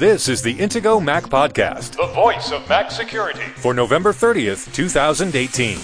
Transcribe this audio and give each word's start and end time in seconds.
This 0.00 0.30
is 0.30 0.40
the 0.40 0.54
Intego 0.54 0.98
Mac 0.98 1.24
Podcast, 1.24 1.94
the 1.94 2.06
voice 2.14 2.52
of 2.52 2.66
Mac 2.70 2.90
security. 2.90 3.42
for 3.56 3.74
November 3.74 4.14
30th, 4.14 4.72
2018. 4.72 5.76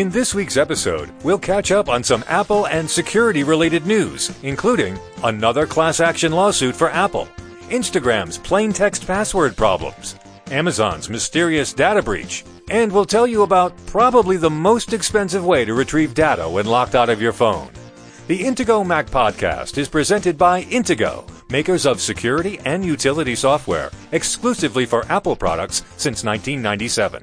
In 0.00 0.08
this 0.10 0.36
week's 0.36 0.56
episode, 0.56 1.10
we'll 1.24 1.40
catch 1.40 1.72
up 1.72 1.88
on 1.88 2.04
some 2.04 2.22
Apple 2.28 2.68
and 2.68 2.88
security 2.88 3.42
related 3.42 3.86
news, 3.86 4.30
including 4.44 4.96
another 5.24 5.66
class 5.66 5.98
action 5.98 6.30
lawsuit 6.30 6.76
for 6.76 6.90
Apple, 6.90 7.26
Instagram's 7.70 8.38
plain 8.38 8.72
text 8.72 9.04
password 9.04 9.56
problems, 9.56 10.14
Amazon's 10.52 11.10
mysterious 11.10 11.72
data 11.72 12.00
breach, 12.00 12.44
and 12.70 12.92
we'll 12.92 13.04
tell 13.04 13.26
you 13.26 13.42
about 13.42 13.76
probably 13.86 14.36
the 14.36 14.48
most 14.48 14.92
expensive 14.92 15.44
way 15.44 15.64
to 15.64 15.74
retrieve 15.74 16.14
data 16.14 16.48
when 16.48 16.66
locked 16.66 16.94
out 16.94 17.08
of 17.08 17.20
your 17.20 17.32
phone. 17.32 17.68
The 18.28 18.44
Intego 18.44 18.86
Mac 18.86 19.06
podcast 19.06 19.78
is 19.78 19.88
presented 19.88 20.36
by 20.36 20.64
Intego, 20.64 21.26
makers 21.50 21.86
of 21.86 21.98
security 21.98 22.60
and 22.66 22.84
utility 22.84 23.34
software 23.34 23.90
exclusively 24.12 24.84
for 24.84 25.10
Apple 25.10 25.34
products 25.34 25.78
since 25.96 26.24
1997. 26.24 27.22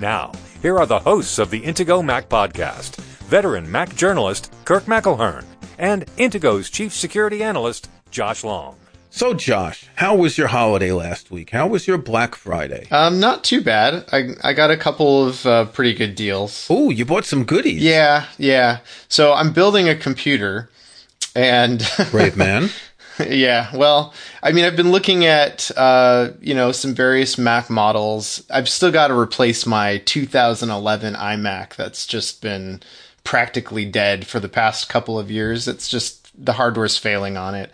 Now, 0.00 0.32
here 0.60 0.76
are 0.76 0.86
the 0.86 0.98
hosts 0.98 1.38
of 1.38 1.50
the 1.50 1.60
Intego 1.60 2.04
Mac 2.04 2.28
podcast 2.28 2.96
veteran 3.30 3.70
Mac 3.70 3.94
journalist 3.94 4.52
Kirk 4.64 4.86
McElhearn 4.86 5.44
and 5.78 6.04
Intego's 6.16 6.68
chief 6.68 6.92
security 6.92 7.44
analyst 7.44 7.88
Josh 8.10 8.42
Long. 8.42 8.79
So, 9.12 9.34
Josh, 9.34 9.86
how 9.96 10.14
was 10.14 10.38
your 10.38 10.46
holiday 10.48 10.92
last 10.92 11.30
week? 11.32 11.50
How 11.50 11.66
was 11.66 11.88
your 11.88 11.98
Black 11.98 12.36
Friday? 12.36 12.86
Um, 12.92 13.18
not 13.18 13.42
too 13.42 13.60
bad. 13.60 14.04
I 14.12 14.30
I 14.42 14.52
got 14.52 14.70
a 14.70 14.76
couple 14.76 15.26
of 15.26 15.44
uh, 15.44 15.64
pretty 15.66 15.94
good 15.94 16.14
deals. 16.14 16.66
Oh, 16.70 16.90
you 16.90 17.04
bought 17.04 17.24
some 17.24 17.44
goodies. 17.44 17.82
Yeah, 17.82 18.26
yeah. 18.38 18.78
So 19.08 19.32
I'm 19.32 19.52
building 19.52 19.88
a 19.88 19.96
computer, 19.96 20.70
and 21.34 21.84
Brave 22.12 22.36
man. 22.36 22.70
yeah. 23.28 23.74
Well, 23.76 24.14
I 24.44 24.52
mean, 24.52 24.64
I've 24.64 24.76
been 24.76 24.92
looking 24.92 25.24
at 25.26 25.72
uh, 25.76 26.30
you 26.40 26.54
know 26.54 26.70
some 26.70 26.94
various 26.94 27.36
Mac 27.36 27.68
models. 27.68 28.44
I've 28.48 28.68
still 28.68 28.92
got 28.92 29.08
to 29.08 29.18
replace 29.18 29.66
my 29.66 29.98
2011 30.04 31.14
iMac 31.14 31.74
that's 31.74 32.06
just 32.06 32.40
been 32.40 32.80
practically 33.24 33.84
dead 33.84 34.26
for 34.26 34.38
the 34.38 34.48
past 34.48 34.88
couple 34.88 35.18
of 35.18 35.32
years. 35.32 35.66
It's 35.66 35.88
just 35.88 36.30
the 36.42 36.52
hardware's 36.54 36.96
failing 36.96 37.36
on 37.36 37.54
it, 37.56 37.70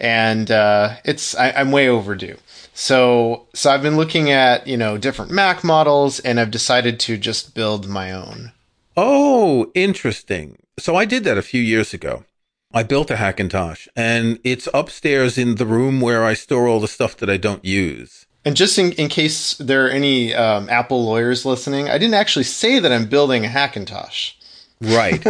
and 0.00 0.50
uh, 0.50 0.96
it's 1.04 1.34
I, 1.34 1.50
I'm 1.52 1.70
way 1.70 1.88
overdue. 1.88 2.36
So 2.74 3.46
so 3.54 3.70
I've 3.70 3.82
been 3.82 3.96
looking 3.96 4.30
at 4.30 4.66
you 4.66 4.76
know 4.76 4.98
different 4.98 5.30
Mac 5.30 5.62
models, 5.62 6.20
and 6.20 6.40
I've 6.40 6.50
decided 6.50 6.98
to 7.00 7.16
just 7.16 7.54
build 7.54 7.88
my 7.88 8.12
own. 8.12 8.52
Oh, 8.96 9.70
interesting. 9.74 10.58
So 10.78 10.96
I 10.96 11.04
did 11.04 11.24
that 11.24 11.38
a 11.38 11.42
few 11.42 11.60
years 11.60 11.94
ago. 11.94 12.24
I 12.72 12.84
built 12.84 13.10
a 13.10 13.16
Hackintosh, 13.16 13.88
and 13.96 14.38
it's 14.44 14.68
upstairs 14.72 15.36
in 15.36 15.56
the 15.56 15.66
room 15.66 16.00
where 16.00 16.24
I 16.24 16.34
store 16.34 16.68
all 16.68 16.80
the 16.80 16.88
stuff 16.88 17.16
that 17.16 17.28
I 17.28 17.36
don't 17.36 17.64
use. 17.64 18.26
And 18.44 18.56
just 18.56 18.78
in, 18.78 18.92
in 18.92 19.08
case 19.08 19.54
there 19.58 19.86
are 19.86 19.90
any 19.90 20.34
um, 20.34 20.68
Apple 20.70 21.04
lawyers 21.04 21.44
listening, 21.44 21.90
I 21.90 21.98
didn't 21.98 22.14
actually 22.14 22.44
say 22.44 22.78
that 22.78 22.92
I'm 22.92 23.06
building 23.06 23.44
a 23.44 23.48
Hackintosh. 23.48 24.34
Right. 24.80 25.24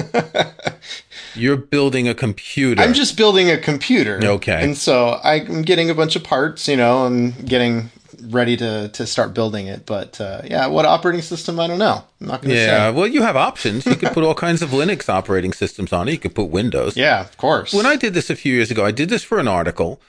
You're 1.34 1.56
building 1.56 2.08
a 2.08 2.14
computer. 2.14 2.82
I'm 2.82 2.94
just 2.94 3.16
building 3.16 3.50
a 3.50 3.58
computer. 3.58 4.20
Okay. 4.22 4.62
And 4.62 4.76
so 4.76 5.20
I'm 5.22 5.62
getting 5.62 5.90
a 5.90 5.94
bunch 5.94 6.16
of 6.16 6.24
parts, 6.24 6.68
you 6.68 6.76
know, 6.76 7.06
and 7.06 7.48
getting 7.48 7.90
ready 8.24 8.56
to, 8.56 8.88
to 8.88 9.06
start 9.06 9.34
building 9.34 9.66
it. 9.66 9.86
But 9.86 10.20
uh, 10.20 10.42
yeah, 10.44 10.66
what 10.66 10.84
operating 10.84 11.22
system? 11.22 11.58
I 11.58 11.66
don't 11.66 11.78
know. 11.78 12.04
I'm 12.20 12.26
not 12.26 12.42
going 12.42 12.50
to 12.50 12.60
yeah, 12.60 12.90
say. 12.90 12.96
well, 12.96 13.06
you 13.06 13.22
have 13.22 13.36
options. 13.36 13.86
You 13.86 13.96
could 13.96 14.12
put 14.12 14.24
all 14.24 14.34
kinds 14.46 14.62
of 14.62 14.70
Linux 14.70 15.08
operating 15.08 15.52
systems 15.52 15.92
on 15.92 16.08
it. 16.08 16.12
You 16.12 16.18
could 16.18 16.34
put 16.34 16.44
Windows. 16.44 16.96
Yeah, 16.96 17.20
of 17.20 17.36
course. 17.36 17.72
When 17.72 17.86
I 17.86 17.96
did 17.96 18.14
this 18.14 18.30
a 18.30 18.36
few 18.36 18.54
years 18.54 18.70
ago, 18.70 18.84
I 18.84 18.90
did 18.90 19.08
this 19.08 19.24
for 19.24 19.38
an 19.38 19.48
article, 19.48 20.00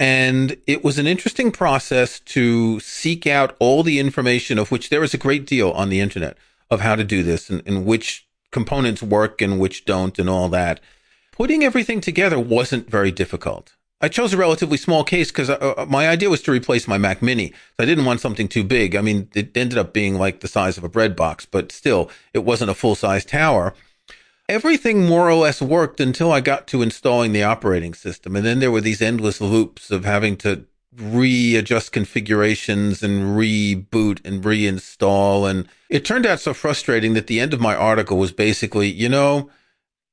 and 0.00 0.56
it 0.66 0.84
was 0.84 0.98
an 0.98 1.06
interesting 1.06 1.50
process 1.50 2.20
to 2.20 2.80
seek 2.80 3.26
out 3.26 3.56
all 3.58 3.82
the 3.82 3.98
information 3.98 4.58
of 4.58 4.70
which 4.70 4.90
there 4.90 5.02
is 5.02 5.14
a 5.14 5.18
great 5.18 5.46
deal 5.46 5.70
on 5.70 5.88
the 5.88 6.00
internet 6.00 6.36
of 6.70 6.80
how 6.80 6.94
to 6.94 7.04
do 7.04 7.22
this 7.22 7.48
and, 7.48 7.62
and 7.66 7.84
which 7.84 8.27
components 8.52 9.02
work 9.02 9.40
and 9.40 9.58
which 9.58 9.84
don't 9.84 10.18
and 10.18 10.28
all 10.28 10.48
that. 10.48 10.80
Putting 11.32 11.64
everything 11.64 12.00
together 12.00 12.38
wasn't 12.38 12.90
very 12.90 13.10
difficult. 13.10 13.74
I 14.00 14.08
chose 14.08 14.32
a 14.32 14.36
relatively 14.36 14.76
small 14.76 15.02
case 15.02 15.30
because 15.30 15.50
uh, 15.50 15.86
my 15.88 16.08
idea 16.08 16.30
was 16.30 16.42
to 16.42 16.52
replace 16.52 16.86
my 16.86 16.98
Mac 16.98 17.20
Mini. 17.20 17.48
So 17.48 17.82
I 17.82 17.84
didn't 17.84 18.04
want 18.04 18.20
something 18.20 18.48
too 18.48 18.62
big. 18.62 18.94
I 18.94 19.00
mean, 19.00 19.28
it 19.34 19.56
ended 19.56 19.76
up 19.78 19.92
being 19.92 20.14
like 20.16 20.40
the 20.40 20.48
size 20.48 20.78
of 20.78 20.84
a 20.84 20.88
bread 20.88 21.16
box, 21.16 21.46
but 21.46 21.72
still, 21.72 22.10
it 22.32 22.40
wasn't 22.40 22.70
a 22.70 22.74
full 22.74 22.94
size 22.94 23.24
tower 23.24 23.74
everything 24.48 25.06
more 25.06 25.28
or 25.28 25.34
less 25.34 25.60
worked 25.60 26.00
until 26.00 26.32
I 26.32 26.40
got 26.40 26.66
to 26.68 26.82
installing 26.82 27.32
the 27.32 27.42
operating 27.42 27.94
system. 27.94 28.34
And 28.34 28.44
then 28.44 28.60
there 28.60 28.70
were 28.70 28.80
these 28.80 29.02
endless 29.02 29.40
loops 29.40 29.90
of 29.90 30.04
having 30.04 30.36
to 30.38 30.64
readjust 30.96 31.92
configurations 31.92 33.02
and 33.02 33.36
reboot 33.38 34.20
and 34.24 34.42
reinstall. 34.42 35.48
And 35.48 35.68
it 35.88 36.04
turned 36.04 36.26
out 36.26 36.40
so 36.40 36.54
frustrating 36.54 37.14
that 37.14 37.26
the 37.26 37.40
end 37.40 37.54
of 37.54 37.60
my 37.60 37.74
article 37.74 38.18
was 38.18 38.32
basically, 38.32 38.88
you 38.88 39.08
know, 39.08 39.50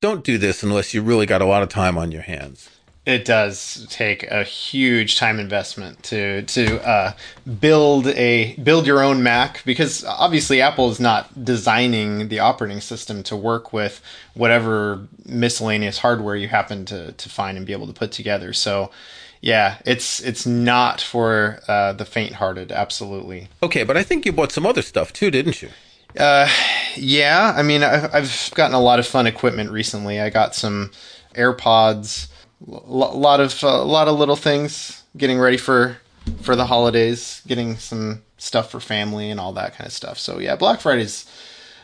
don't 0.02 0.24
do 0.24 0.38
this 0.38 0.64
unless 0.64 0.94
you 0.94 1.02
really 1.02 1.26
got 1.26 1.42
a 1.42 1.46
lot 1.46 1.64
of 1.64 1.70
time 1.70 1.98
on 1.98 2.12
your 2.12 2.22
hands. 2.22 2.70
It 3.06 3.24
does 3.24 3.86
take 3.92 4.24
a 4.32 4.44
huge 4.44 5.18
time 5.18 5.40
investment 5.40 6.02
to 6.04 6.42
to 6.42 6.82
uh, 6.88 7.14
build 7.60 8.08
a 8.08 8.56
build 8.56 8.88
your 8.88 9.04
own 9.04 9.22
Mac 9.22 9.64
because 9.64 10.04
obviously 10.06 10.60
Apple 10.60 10.90
is 10.90 11.00
not 11.00 11.46
designing 11.46 12.30
the 12.30 12.40
operating 12.40 12.82
system 12.82 13.22
to 13.24 13.36
work 13.36 13.72
with 13.72 14.02
whatever 14.34 15.08
miscellaneous 15.24 16.00
hardware 16.00 16.36
you 16.36 16.48
happen 16.48 16.84
to 16.86 17.12
to 17.12 17.30
find 17.30 17.58
and 17.58 17.68
be 17.68 17.74
able 17.74 17.86
to 17.86 17.94
put 17.94 18.12
together. 18.12 18.54
So 18.54 18.90
yeah, 19.46 19.78
it's 19.86 20.22
it's 20.22 20.48
not 20.48 21.00
for 21.00 21.60
uh, 21.68 21.94
the 21.94 22.04
faint-hearted. 22.04 22.72
Absolutely. 22.72 23.48
Okay, 23.62 23.84
but 23.84 23.96
I 23.96 24.02
think 24.02 24.26
you 24.26 24.32
bought 24.32 24.52
some 24.52 24.66
other 24.66 24.82
stuff 24.82 25.14
too, 25.14 25.30
didn't 25.30 25.62
you? 25.62 25.70
Uh, 26.18 26.50
yeah. 26.96 27.54
I 27.56 27.62
mean, 27.62 27.84
I've, 27.84 28.12
I've 28.12 28.52
gotten 28.56 28.74
a 28.74 28.82
lot 28.82 28.98
of 28.98 29.06
fun 29.06 29.28
equipment 29.28 29.70
recently. 29.70 30.20
I 30.20 30.32
got 30.32 30.56
some 30.56 30.90
AirPods, 31.36 32.30
a 32.68 32.72
lot 32.72 33.40
of 33.40 33.62
a 33.62 33.84
lot 33.84 34.08
of 34.08 34.18
little 34.18 34.36
things. 34.36 35.04
Getting 35.16 35.38
ready 35.38 35.58
for 35.58 35.98
for 36.42 36.56
the 36.56 36.66
holidays, 36.66 37.44
getting 37.46 37.78
some 37.78 38.24
stuff 38.38 38.72
for 38.72 38.80
family 38.80 39.30
and 39.30 39.40
all 39.40 39.54
that 39.54 39.76
kind 39.76 39.86
of 39.86 39.94
stuff. 39.94 40.18
So 40.18 40.40
yeah, 40.40 40.56
Black 40.56 40.82
Friday's 40.82 41.30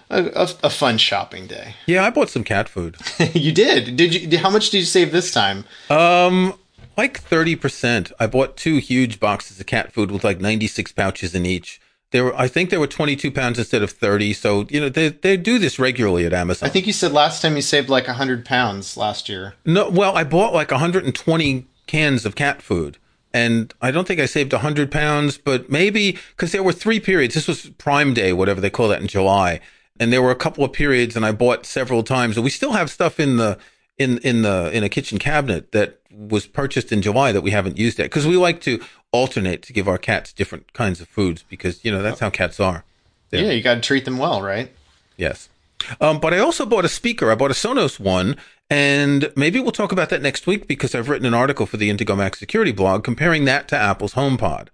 a, 0.09 0.23
a, 0.33 0.49
a 0.63 0.69
fun 0.71 0.97
shopping 0.97 1.45
day. 1.45 1.75
Yeah, 1.85 2.03
I 2.03 2.09
bought 2.09 2.31
some 2.31 2.43
cat 2.43 2.67
food. 2.67 2.97
you 3.33 3.51
did? 3.51 3.95
Did 3.95 4.15
you? 4.15 4.39
How 4.39 4.49
much 4.49 4.71
did 4.71 4.79
you 4.79 4.85
save 4.85 5.11
this 5.11 5.31
time? 5.31 5.65
Um, 5.91 6.55
like 6.97 7.23
30%. 7.23 8.11
I 8.19 8.27
bought 8.27 8.57
two 8.57 8.77
huge 8.77 9.19
boxes 9.19 9.59
of 9.59 9.65
cat 9.65 9.91
food 9.91 10.11
with 10.11 10.23
like 10.23 10.39
96 10.39 10.91
pouches 10.91 11.35
in 11.35 11.45
each. 11.45 11.79
There 12.11 12.25
were, 12.25 12.35
I 12.35 12.47
think 12.47 12.69
there 12.69 12.79
were 12.79 12.87
22 12.87 13.31
pounds 13.31 13.57
instead 13.57 13.81
of 13.81 13.91
30. 13.91 14.33
So, 14.33 14.67
you 14.69 14.81
know, 14.81 14.89
they, 14.89 15.09
they 15.09 15.37
do 15.37 15.59
this 15.59 15.79
regularly 15.79 16.25
at 16.25 16.33
Amazon. 16.33 16.67
I 16.67 16.71
think 16.71 16.85
you 16.85 16.93
said 16.93 17.13
last 17.13 17.41
time 17.41 17.55
you 17.55 17.61
saved 17.61 17.89
like 17.89 18.07
100 18.07 18.45
pounds 18.45 18.97
last 18.97 19.29
year. 19.29 19.55
No, 19.65 19.89
well, 19.89 20.17
I 20.17 20.25
bought 20.25 20.53
like 20.53 20.71
120 20.71 21.65
cans 21.87 22.25
of 22.25 22.35
cat 22.35 22.61
food. 22.61 22.97
And 23.33 23.73
I 23.81 23.91
don't 23.91 24.05
think 24.05 24.19
I 24.19 24.25
saved 24.25 24.51
100 24.51 24.91
pounds, 24.91 25.37
but 25.37 25.69
maybe 25.69 26.17
because 26.35 26.51
there 26.51 26.63
were 26.63 26.73
three 26.73 26.99
periods. 26.99 27.33
This 27.33 27.47
was 27.47 27.69
Prime 27.77 28.13
Day, 28.13 28.33
whatever 28.33 28.59
they 28.59 28.69
call 28.69 28.89
that 28.89 29.01
in 29.01 29.07
July. 29.07 29.61
And 29.99 30.11
there 30.11 30.21
were 30.21 30.31
a 30.31 30.35
couple 30.35 30.65
of 30.65 30.73
periods, 30.73 31.15
and 31.15 31.25
I 31.25 31.31
bought 31.31 31.65
several 31.65 32.03
times. 32.03 32.35
And 32.35 32.43
we 32.43 32.49
still 32.49 32.73
have 32.73 32.89
stuff 32.89 33.19
in 33.19 33.37
the 33.37 33.57
in 34.01 34.17
in 34.19 34.41
the 34.41 34.69
in 34.73 34.83
a 34.83 34.89
kitchen 34.89 35.17
cabinet 35.17 35.71
that 35.71 35.99
was 36.11 36.45
purchased 36.45 36.91
in 36.91 37.01
July 37.01 37.31
that 37.31 37.41
we 37.41 37.51
haven't 37.51 37.77
used 37.77 37.99
yet 37.99 38.05
because 38.05 38.27
we 38.27 38.35
like 38.35 38.61
to 38.61 38.81
alternate 39.11 39.61
to 39.63 39.73
give 39.73 39.87
our 39.87 39.97
cats 39.97 40.33
different 40.33 40.73
kinds 40.73 41.01
of 41.01 41.07
foods 41.07 41.43
because 41.49 41.83
you 41.85 41.91
know 41.91 42.01
that's 42.01 42.19
how 42.19 42.29
cats 42.29 42.59
are. 42.59 42.83
They're, 43.29 43.45
yeah, 43.45 43.51
you 43.51 43.61
got 43.61 43.75
to 43.75 43.81
treat 43.81 44.05
them 44.05 44.17
well, 44.17 44.41
right? 44.41 44.71
Yes. 45.17 45.49
Um, 45.99 46.19
but 46.19 46.33
I 46.33 46.39
also 46.39 46.65
bought 46.65 46.85
a 46.85 46.89
speaker. 46.89 47.31
I 47.31 47.35
bought 47.35 47.51
a 47.51 47.55
Sonos 47.55 47.99
one, 47.99 48.35
and 48.69 49.31
maybe 49.35 49.59
we'll 49.59 49.71
talk 49.71 49.91
about 49.91 50.09
that 50.09 50.21
next 50.21 50.45
week 50.45 50.67
because 50.67 50.93
I've 50.93 51.09
written 51.09 51.25
an 51.25 51.33
article 51.33 51.65
for 51.65 51.77
the 51.77 51.89
Intego 51.89 52.15
Mac 52.17 52.35
Security 52.35 52.71
blog 52.71 53.03
comparing 53.03 53.45
that 53.45 53.67
to 53.69 53.77
Apple's 53.77 54.13
HomePod. 54.13 54.67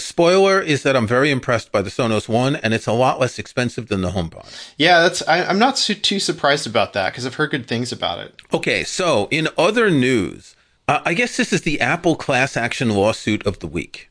Spoiler 0.00 0.60
is 0.60 0.82
that 0.82 0.96
I'm 0.96 1.06
very 1.06 1.30
impressed 1.30 1.72
by 1.72 1.82
the 1.82 1.90
Sonos 1.90 2.28
One, 2.28 2.56
and 2.56 2.74
it's 2.74 2.86
a 2.86 2.92
lot 2.92 3.20
less 3.20 3.38
expensive 3.38 3.88
than 3.88 4.00
the 4.00 4.10
HomePod. 4.10 4.72
Yeah, 4.76 5.02
that's. 5.02 5.26
I, 5.28 5.38
am 5.38 5.58
not 5.58 5.76
too, 5.76 5.94
too 5.94 6.20
surprised 6.20 6.66
about 6.66 6.92
that 6.92 7.12
because 7.12 7.26
I've 7.26 7.34
heard 7.34 7.50
good 7.50 7.66
things 7.66 7.92
about 7.92 8.18
it. 8.18 8.40
Okay, 8.52 8.84
so 8.84 9.28
in 9.30 9.48
other 9.56 9.90
news, 9.90 10.56
uh, 10.86 11.00
I 11.04 11.14
guess 11.14 11.36
this 11.36 11.52
is 11.52 11.62
the 11.62 11.80
Apple 11.80 12.16
class 12.16 12.56
action 12.56 12.90
lawsuit 12.90 13.46
of 13.46 13.58
the 13.60 13.66
week. 13.66 14.10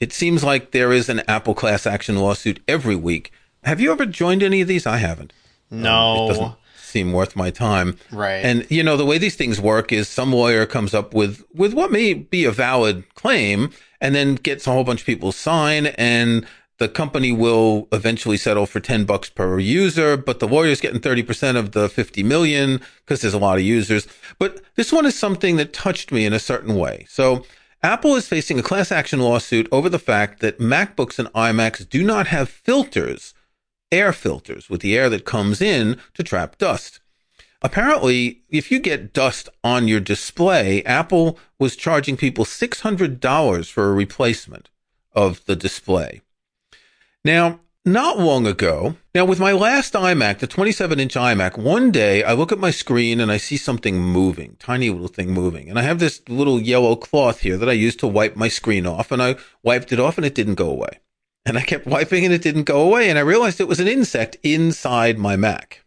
It 0.00 0.12
seems 0.12 0.44
like 0.44 0.70
there 0.70 0.92
is 0.92 1.08
an 1.08 1.22
Apple 1.28 1.54
class 1.54 1.86
action 1.86 2.16
lawsuit 2.16 2.60
every 2.68 2.96
week. 2.96 3.32
Have 3.64 3.80
you 3.80 3.90
ever 3.90 4.06
joined 4.06 4.42
any 4.42 4.60
of 4.60 4.68
these? 4.68 4.86
I 4.86 4.98
haven't. 4.98 5.32
No. 5.70 5.90
Um, 5.90 6.24
it 6.24 6.28
doesn't 6.28 6.54
seem 6.76 7.12
worth 7.12 7.36
my 7.36 7.50
time. 7.50 7.98
Right. 8.10 8.44
And 8.44 8.66
you 8.70 8.82
know 8.82 8.96
the 8.96 9.04
way 9.04 9.18
these 9.18 9.36
things 9.36 9.60
work 9.60 9.92
is 9.92 10.08
some 10.08 10.32
lawyer 10.32 10.66
comes 10.66 10.94
up 10.94 11.14
with 11.14 11.44
with 11.54 11.74
what 11.74 11.92
may 11.92 12.14
be 12.14 12.44
a 12.44 12.50
valid 12.50 13.04
claim 13.14 13.70
and 14.00 14.14
then 14.14 14.36
gets 14.36 14.66
a 14.66 14.72
whole 14.72 14.84
bunch 14.84 15.00
of 15.00 15.06
people 15.06 15.32
sign 15.32 15.86
and 15.86 16.46
the 16.78 16.88
company 16.88 17.32
will 17.32 17.88
eventually 17.90 18.36
settle 18.36 18.64
for 18.64 18.78
10 18.78 19.04
bucks 19.04 19.28
per 19.28 19.58
user, 19.58 20.16
but 20.16 20.38
the 20.38 20.46
lawyer's 20.46 20.80
getting 20.80 21.00
30% 21.00 21.56
of 21.56 21.72
the 21.72 21.88
50 21.88 22.22
million 22.22 22.80
because 23.04 23.20
there's 23.20 23.34
a 23.34 23.38
lot 23.38 23.58
of 23.58 23.64
users. 23.64 24.06
But 24.38 24.60
this 24.76 24.92
one 24.92 25.04
is 25.04 25.18
something 25.18 25.56
that 25.56 25.72
touched 25.72 26.12
me 26.12 26.24
in 26.24 26.32
a 26.32 26.38
certain 26.38 26.76
way. 26.76 27.04
So 27.08 27.44
Apple 27.82 28.14
is 28.14 28.28
facing 28.28 28.58
a 28.58 28.62
class 28.62 28.92
action 28.92 29.18
lawsuit 29.18 29.68
over 29.72 29.88
the 29.88 29.98
fact 29.98 30.40
that 30.40 30.60
MacBooks 30.60 31.18
and 31.18 31.28
iMacs 31.32 31.88
do 31.88 32.04
not 32.04 32.28
have 32.28 32.48
filters, 32.48 33.34
air 33.90 34.12
filters 34.12 34.70
with 34.70 34.80
the 34.80 34.96
air 34.96 35.08
that 35.10 35.24
comes 35.24 35.60
in 35.60 35.98
to 36.14 36.22
trap 36.22 36.58
dust. 36.58 37.00
Apparently, 37.60 38.42
if 38.48 38.70
you 38.70 38.78
get 38.78 39.12
dust 39.12 39.48
on 39.64 39.88
your 39.88 40.00
display, 40.00 40.82
Apple 40.84 41.38
was 41.58 41.74
charging 41.74 42.16
people 42.16 42.44
$600 42.44 43.70
for 43.70 43.88
a 43.88 43.92
replacement 43.92 44.70
of 45.12 45.44
the 45.46 45.56
display. 45.56 46.22
Now, 47.24 47.60
not 47.84 48.18
long 48.18 48.46
ago, 48.46 48.96
now 49.14 49.24
with 49.24 49.40
my 49.40 49.52
last 49.52 49.94
iMac, 49.94 50.38
the 50.38 50.46
27 50.46 51.00
inch 51.00 51.14
iMac, 51.14 51.58
one 51.58 51.90
day 51.90 52.22
I 52.22 52.34
look 52.34 52.52
at 52.52 52.58
my 52.58 52.70
screen 52.70 53.18
and 53.18 53.32
I 53.32 53.38
see 53.38 53.56
something 53.56 53.98
moving, 53.98 54.56
tiny 54.58 54.90
little 54.90 55.08
thing 55.08 55.32
moving. 55.32 55.68
And 55.68 55.78
I 55.78 55.82
have 55.82 55.98
this 55.98 56.22
little 56.28 56.60
yellow 56.60 56.94
cloth 56.94 57.40
here 57.40 57.56
that 57.56 57.68
I 57.68 57.72
use 57.72 57.96
to 57.96 58.06
wipe 58.06 58.36
my 58.36 58.48
screen 58.48 58.86
off. 58.86 59.10
And 59.10 59.22
I 59.22 59.36
wiped 59.62 59.92
it 59.92 59.98
off 59.98 60.16
and 60.16 60.26
it 60.26 60.34
didn't 60.34 60.56
go 60.56 60.70
away. 60.70 61.00
And 61.44 61.56
I 61.56 61.62
kept 61.62 61.86
wiping 61.86 62.24
and 62.24 62.34
it 62.34 62.42
didn't 62.42 62.64
go 62.64 62.82
away. 62.82 63.08
And 63.08 63.18
I 63.18 63.22
realized 63.22 63.60
it 63.60 63.68
was 63.68 63.80
an 63.80 63.88
insect 63.88 64.36
inside 64.42 65.18
my 65.18 65.34
Mac. 65.34 65.84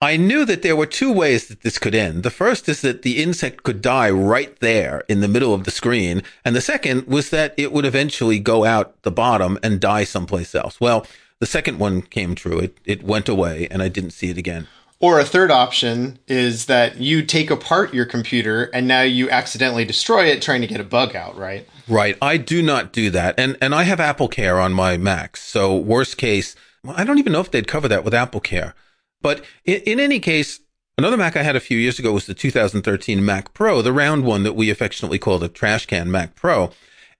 I 0.00 0.16
knew 0.16 0.44
that 0.44 0.62
there 0.62 0.76
were 0.76 0.86
two 0.86 1.12
ways 1.12 1.48
that 1.48 1.62
this 1.62 1.76
could 1.76 1.94
end. 1.94 2.22
The 2.22 2.30
first 2.30 2.68
is 2.68 2.82
that 2.82 3.02
the 3.02 3.20
insect 3.20 3.64
could 3.64 3.82
die 3.82 4.08
right 4.10 4.56
there 4.60 5.02
in 5.08 5.20
the 5.20 5.26
middle 5.26 5.52
of 5.52 5.64
the 5.64 5.72
screen. 5.72 6.22
And 6.44 6.54
the 6.54 6.60
second 6.60 7.08
was 7.08 7.30
that 7.30 7.52
it 7.56 7.72
would 7.72 7.84
eventually 7.84 8.38
go 8.38 8.64
out 8.64 9.02
the 9.02 9.10
bottom 9.10 9.58
and 9.60 9.80
die 9.80 10.04
someplace 10.04 10.54
else. 10.54 10.80
Well, 10.80 11.04
the 11.40 11.46
second 11.46 11.80
one 11.80 12.02
came 12.02 12.36
true. 12.36 12.60
It, 12.60 12.78
it 12.84 13.02
went 13.02 13.28
away 13.28 13.66
and 13.72 13.82
I 13.82 13.88
didn't 13.88 14.12
see 14.12 14.30
it 14.30 14.38
again. 14.38 14.68
Or 15.00 15.18
a 15.18 15.24
third 15.24 15.50
option 15.50 16.20
is 16.28 16.66
that 16.66 16.98
you 16.98 17.24
take 17.24 17.50
apart 17.50 17.92
your 17.92 18.06
computer 18.06 18.64
and 18.72 18.86
now 18.86 19.02
you 19.02 19.28
accidentally 19.30 19.84
destroy 19.84 20.26
it 20.26 20.42
trying 20.42 20.60
to 20.60 20.68
get 20.68 20.80
a 20.80 20.84
bug 20.84 21.16
out, 21.16 21.36
right? 21.36 21.68
Right. 21.88 22.16
I 22.22 22.36
do 22.36 22.62
not 22.62 22.92
do 22.92 23.10
that. 23.10 23.34
And, 23.36 23.58
and 23.60 23.74
I 23.74 23.82
have 23.82 23.98
Apple 23.98 24.28
Care 24.28 24.60
on 24.60 24.72
my 24.72 24.96
Mac. 24.96 25.36
So 25.36 25.76
worst 25.76 26.18
case, 26.18 26.54
well, 26.84 26.94
I 26.96 27.02
don't 27.02 27.18
even 27.18 27.32
know 27.32 27.40
if 27.40 27.50
they'd 27.50 27.66
cover 27.66 27.88
that 27.88 28.04
with 28.04 28.14
Apple 28.14 28.40
Care. 28.40 28.76
But 29.20 29.44
in, 29.64 29.80
in 29.82 30.00
any 30.00 30.20
case, 30.20 30.60
another 30.96 31.16
Mac 31.16 31.36
I 31.36 31.42
had 31.42 31.56
a 31.56 31.60
few 31.60 31.78
years 31.78 31.98
ago 31.98 32.12
was 32.12 32.26
the 32.26 32.34
2013 32.34 33.24
Mac 33.24 33.52
Pro, 33.54 33.82
the 33.82 33.92
round 33.92 34.24
one 34.24 34.42
that 34.42 34.54
we 34.54 34.70
affectionately 34.70 35.18
call 35.18 35.38
the 35.38 35.48
trash 35.48 35.86
can 35.86 36.10
Mac 36.10 36.34
Pro. 36.34 36.70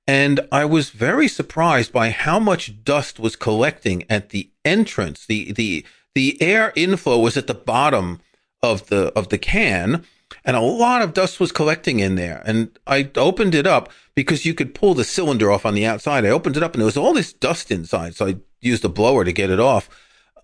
And 0.07 0.41
I 0.51 0.65
was 0.65 0.91
very 0.91 1.29
surprised 1.29 1.93
by 1.93 2.11
how 2.11 2.39
much 2.39 2.83
dust 2.83 3.19
was 3.19 3.37
collecting 3.37 4.05
at 4.09 4.31
the 4.31 4.51
entrance. 4.65 5.27
The, 5.27 5.53
the, 5.53 5.85
the 6.15 6.41
air 6.41 6.73
inflow 6.75 7.19
was 7.19 7.37
at 7.37 7.47
the 7.47 7.55
bottom 7.55 8.21
of 8.63 8.87
the, 8.89 9.13
of 9.15 9.29
the 9.29 9.39
can 9.39 10.05
and 10.45 10.57
a 10.57 10.61
lot 10.61 11.03
of 11.03 11.15
dust 11.15 11.41
was 11.41 11.53
collecting 11.53 12.01
in 12.01 12.15
there. 12.15 12.43
And 12.45 12.79
I 12.87 13.11
opened 13.17 13.55
it 13.55 13.67
up 13.67 13.91
because 14.15 14.45
you 14.45 14.55
could 14.55 14.75
pull 14.75 14.95
the 14.95 15.05
cylinder 15.05 15.51
off 15.51 15.67
on 15.67 15.75
the 15.75 15.87
outside. 15.87 16.25
I 16.25 16.31
opened 16.31 16.57
it 16.57 16.63
up 16.63 16.75
and 16.75 16.81
there 16.81 16.87
was 16.87 16.97
all 16.97 17.13
this 17.13 17.33
dust 17.33 17.71
inside. 17.71 18.15
So 18.15 18.27
I 18.27 18.37
used 18.61 18.85
a 18.85 18.89
blower 18.89 19.25
to 19.25 19.33
get 19.33 19.51
it 19.51 19.61
off. 19.61 19.89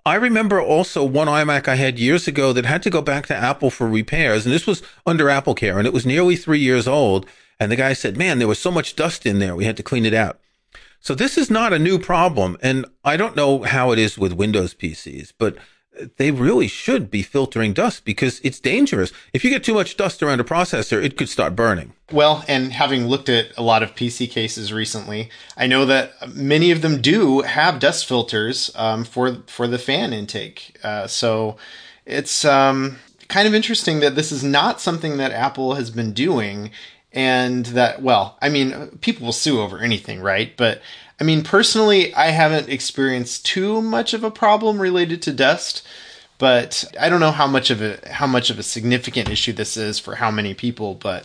I 0.07 0.17
remember 0.17 0.61
also 0.61 1.03
one 1.03 1.29
iMac 1.29 1.67
I 1.67 1.77
had 1.77 1.99
years 1.99 2.29
ago 2.29 2.53
that 2.53 2.67
had 2.67 2.83
to 2.83 2.91
go 2.91 3.01
back 3.01 3.27
to 3.27 3.37
Apple 3.37 3.71
for 3.71 3.89
repairs. 3.89 4.45
And 4.45 4.55
this 4.55 4.67
was 4.67 4.83
under 5.07 5.31
Apple 5.31 5.55
Care 5.55 5.79
and 5.79 5.87
it 5.87 5.95
was 5.95 6.05
nearly 6.05 6.37
three 6.37 6.59
years 6.59 6.87
old. 6.87 7.27
And 7.59 7.73
the 7.73 7.77
guy 7.77 7.95
said, 7.95 8.19
man, 8.19 8.39
there 8.39 8.49
was 8.49 8.59
so 8.59 8.71
much 8.71 8.97
dust 8.97 9.25
in 9.25 9.39
there. 9.39 9.57
We 9.57 9.65
had 9.65 9.79
to 9.79 9.83
clean 9.83 10.05
it 10.05 10.13
out. 10.13 10.41
So 11.01 11.15
this 11.15 11.39
is 11.39 11.51
not 11.51 11.73
a 11.73 11.79
new 11.79 11.99
problem. 11.99 12.59
And 12.63 12.85
I 13.03 13.17
don't 13.17 13.37
know 13.37 13.63
how 13.63 13.93
it 13.93 13.99
is 13.99 14.19
with 14.19 14.33
Windows 14.35 14.75
PCs, 14.75 15.33
but 15.39 15.57
they 16.17 16.31
really 16.31 16.69
should 16.69 17.11
be 17.11 17.23
filtering 17.23 17.73
dust 17.73 18.05
because 18.05 18.41
it's 18.43 18.61
dangerous. 18.61 19.13
If 19.33 19.45
you 19.45 19.51
get 19.51 19.65
too 19.65 19.75
much 19.75 19.97
dust 19.97 20.23
around 20.23 20.41
a 20.41 20.45
processor, 20.45 21.03
it 21.03 21.17
could 21.17 21.29
start 21.29 21.57
burning. 21.57 21.93
Well, 22.13 22.45
and 22.49 22.73
having 22.73 23.07
looked 23.07 23.29
at 23.29 23.57
a 23.57 23.63
lot 23.63 23.83
of 23.83 23.95
PC 23.95 24.31
cases 24.31 24.73
recently, 24.73 25.31
I 25.57 25.67
know 25.67 25.85
that 25.87 26.35
many 26.35 26.71
of 26.71 26.83
them 26.83 27.01
do 27.01 27.41
have 27.43 27.79
dust 27.79 28.07
filters 28.07 28.71
um, 28.75 29.05
for 29.05 29.39
for 29.47 29.67
the 29.67 29.79
fan 29.79 30.13
intake. 30.13 30.77
Uh, 30.83 31.07
so 31.07 31.57
it's 32.05 32.45
um, 32.45 32.99
kind 33.29 33.49
of 33.49 33.55
interesting 33.55 34.01
that 34.01 34.17
this 34.17 34.33
is 34.33 34.45
not 34.45 34.81
something 34.81 35.17
that 35.17 35.33
Apple 35.33 35.75
has 35.75 35.91
been 35.91 36.13
doing, 36.13 36.71
and 37.15 37.65
that 37.67 38.03
well, 38.03 38.37
I 38.43 38.49
mean, 38.49 38.99
people 39.01 39.25
will 39.25 39.33
sue 39.33 39.61
over 39.61 39.79
anything, 39.79 40.21
right? 40.21 40.55
But 40.57 40.83
I 41.21 41.25
mean, 41.25 41.45
personally, 41.45 42.13
I 42.15 42.27
haven't 42.27 42.69
experienced 42.69 43.47
too 43.47 43.81
much 43.81 44.15
of 44.15 44.25
a 44.25 44.31
problem 44.31 44.81
related 44.81 45.23
to 45.23 45.33
dust, 45.33 45.87
but 46.39 46.85
I 47.01 47.09
don't 47.09 47.21
know 47.21 47.31
how 47.31 47.47
much 47.47 47.71
of 47.71 47.81
a 47.81 47.99
how 48.11 48.27
much 48.27 48.51
of 48.51 48.59
a 48.59 48.65
significant 48.65 49.31
issue 49.31 49.53
this 49.53 49.77
is 49.77 49.99
for 49.99 50.17
how 50.17 50.31
many 50.31 50.55
people. 50.55 50.95
But 50.95 51.25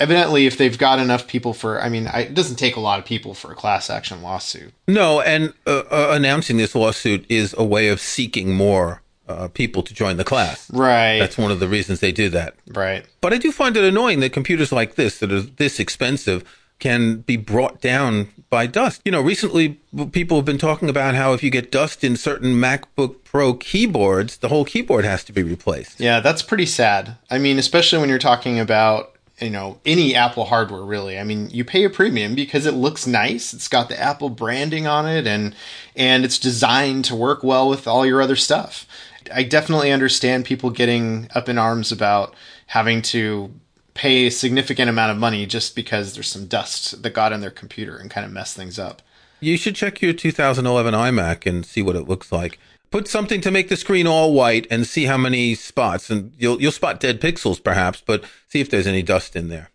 evidently, 0.00 0.46
if 0.46 0.58
they've 0.58 0.76
got 0.76 0.98
enough 0.98 1.28
people 1.28 1.54
for, 1.54 1.80
I 1.80 1.88
mean, 1.88 2.08
I, 2.08 2.22
it 2.22 2.34
doesn't 2.34 2.56
take 2.56 2.74
a 2.76 2.80
lot 2.80 2.98
of 2.98 3.04
people 3.04 3.32
for 3.32 3.52
a 3.52 3.54
class 3.54 3.90
action 3.90 4.22
lawsuit. 4.22 4.72
No, 4.88 5.20
and 5.20 5.54
uh, 5.66 5.84
uh, 5.90 6.08
announcing 6.10 6.56
this 6.56 6.74
lawsuit 6.74 7.24
is 7.28 7.54
a 7.56 7.64
way 7.64 7.88
of 7.88 8.00
seeking 8.00 8.52
more 8.52 9.02
uh, 9.28 9.48
people 9.48 9.82
to 9.82 9.94
join 9.94 10.16
the 10.16 10.24
class. 10.24 10.70
Right. 10.70 11.18
That's 11.18 11.38
one 11.38 11.50
of 11.50 11.60
the 11.60 11.68
reasons 11.68 12.00
they 12.00 12.12
do 12.12 12.28
that. 12.30 12.54
Right. 12.68 13.04
But 13.20 13.32
I 13.32 13.38
do 13.38 13.52
find 13.52 13.76
it 13.76 13.84
annoying 13.84 14.20
that 14.20 14.32
computers 14.32 14.72
like 14.72 14.94
this, 14.94 15.18
that 15.18 15.32
are 15.32 15.40
this 15.40 15.78
expensive, 15.78 16.44
can 16.78 17.18
be 17.18 17.36
brought 17.36 17.80
down 17.80 18.28
by 18.50 18.66
dust. 18.66 19.02
You 19.04 19.12
know, 19.12 19.20
recently 19.20 19.80
people 20.12 20.38
have 20.38 20.44
been 20.44 20.58
talking 20.58 20.88
about 20.88 21.14
how 21.14 21.32
if 21.32 21.42
you 21.42 21.50
get 21.50 21.72
dust 21.72 22.04
in 22.04 22.16
certain 22.16 22.54
MacBook 22.54 23.24
Pro 23.24 23.54
keyboards, 23.54 24.38
the 24.38 24.48
whole 24.48 24.64
keyboard 24.64 25.04
has 25.04 25.24
to 25.24 25.32
be 25.32 25.42
replaced. 25.42 26.00
Yeah, 26.00 26.20
that's 26.20 26.42
pretty 26.42 26.66
sad. 26.66 27.16
I 27.30 27.38
mean, 27.38 27.58
especially 27.58 27.98
when 27.98 28.08
you're 28.08 28.18
talking 28.18 28.60
about 28.60 29.18
you 29.40 29.50
know 29.50 29.78
any 29.86 30.14
apple 30.14 30.44
hardware 30.46 30.82
really 30.82 31.18
i 31.18 31.24
mean 31.24 31.48
you 31.50 31.64
pay 31.64 31.84
a 31.84 31.90
premium 31.90 32.34
because 32.34 32.66
it 32.66 32.74
looks 32.74 33.06
nice 33.06 33.54
it's 33.54 33.68
got 33.68 33.88
the 33.88 34.00
apple 34.00 34.28
branding 34.28 34.86
on 34.86 35.06
it 35.06 35.26
and 35.26 35.54
and 35.94 36.24
it's 36.24 36.38
designed 36.38 37.04
to 37.04 37.14
work 37.14 37.42
well 37.42 37.68
with 37.68 37.86
all 37.86 38.04
your 38.04 38.20
other 38.20 38.36
stuff 38.36 38.86
i 39.32 39.42
definitely 39.42 39.92
understand 39.92 40.44
people 40.44 40.70
getting 40.70 41.28
up 41.34 41.48
in 41.48 41.58
arms 41.58 41.92
about 41.92 42.34
having 42.66 43.02
to 43.02 43.52
pay 43.98 44.26
a 44.26 44.30
significant 44.30 44.88
amount 44.88 45.10
of 45.10 45.18
money 45.18 45.44
just 45.44 45.74
because 45.74 46.14
there's 46.14 46.28
some 46.28 46.46
dust 46.46 47.02
that 47.02 47.10
got 47.10 47.32
in 47.32 47.40
their 47.40 47.50
computer 47.50 47.96
and 47.96 48.12
kind 48.12 48.24
of 48.24 48.30
messed 48.30 48.56
things 48.56 48.78
up. 48.78 49.02
You 49.40 49.56
should 49.56 49.74
check 49.74 50.00
your 50.00 50.12
2011 50.12 50.94
iMac 50.94 51.46
and 51.46 51.66
see 51.66 51.82
what 51.82 51.96
it 51.96 52.08
looks 52.08 52.30
like. 52.30 52.60
Put 52.92 53.08
something 53.08 53.40
to 53.40 53.50
make 53.50 53.68
the 53.68 53.76
screen 53.76 54.06
all 54.06 54.32
white 54.32 54.68
and 54.70 54.86
see 54.86 55.06
how 55.06 55.16
many 55.16 55.56
spots, 55.56 56.10
and 56.10 56.32
you'll 56.38 56.62
you'll 56.62 56.72
spot 56.72 57.00
dead 57.00 57.20
pixels 57.20 57.62
perhaps, 57.62 58.00
but 58.00 58.24
see 58.48 58.60
if 58.60 58.70
there's 58.70 58.86
any 58.86 59.02
dust 59.02 59.34
in 59.34 59.48
there. 59.48 59.70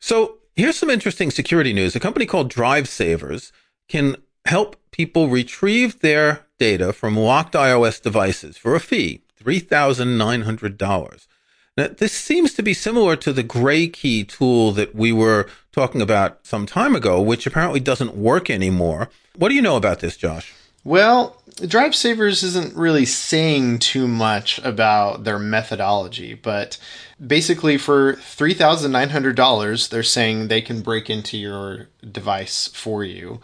So 0.00 0.38
here's 0.56 0.78
some 0.78 0.90
interesting 0.90 1.30
security 1.30 1.74
news. 1.74 1.94
A 1.94 2.00
company 2.00 2.24
called 2.24 2.48
Drive 2.48 2.88
Savers 2.88 3.52
can 3.88 4.16
help 4.46 4.76
people 4.90 5.28
retrieve 5.28 6.00
their 6.00 6.46
data 6.64 6.94
from 6.94 7.14
locked 7.14 7.52
iOS 7.52 8.00
devices 8.00 8.56
for 8.56 8.74
a 8.74 8.80
fee, 8.80 9.20
three 9.36 9.58
thousand 9.58 10.16
nine 10.16 10.42
hundred 10.42 10.78
dollars. 10.78 11.28
Now, 11.76 11.88
this 11.88 12.12
seems 12.12 12.54
to 12.54 12.62
be 12.62 12.72
similar 12.72 13.16
to 13.16 13.34
the 13.34 13.42
gray 13.42 13.86
key 13.86 14.24
tool 14.24 14.72
that 14.72 14.94
we 14.94 15.12
were 15.12 15.46
talking 15.72 16.00
about 16.00 16.38
some 16.46 16.64
time 16.64 16.96
ago, 16.96 17.20
which 17.20 17.46
apparently 17.46 17.80
doesn't 17.80 18.16
work 18.16 18.48
anymore. 18.48 19.10
What 19.36 19.50
do 19.50 19.54
you 19.54 19.60
know 19.60 19.76
about 19.76 20.00
this, 20.00 20.16
Josh? 20.16 20.54
Well, 20.84 21.42
Drive 21.66 21.94
Savers 21.94 22.42
isn't 22.42 22.74
really 22.76 23.04
saying 23.04 23.80
too 23.80 24.08
much 24.08 24.58
about 24.60 25.24
their 25.24 25.38
methodology, 25.38 26.32
but 26.32 26.78
basically 27.24 27.76
for 27.76 28.14
$3,900, 28.14 29.88
they're 29.88 30.02
saying 30.02 30.48
they 30.48 30.62
can 30.62 30.80
break 30.80 31.10
into 31.10 31.36
your 31.36 31.88
device 32.10 32.68
for 32.68 33.04
you 33.04 33.40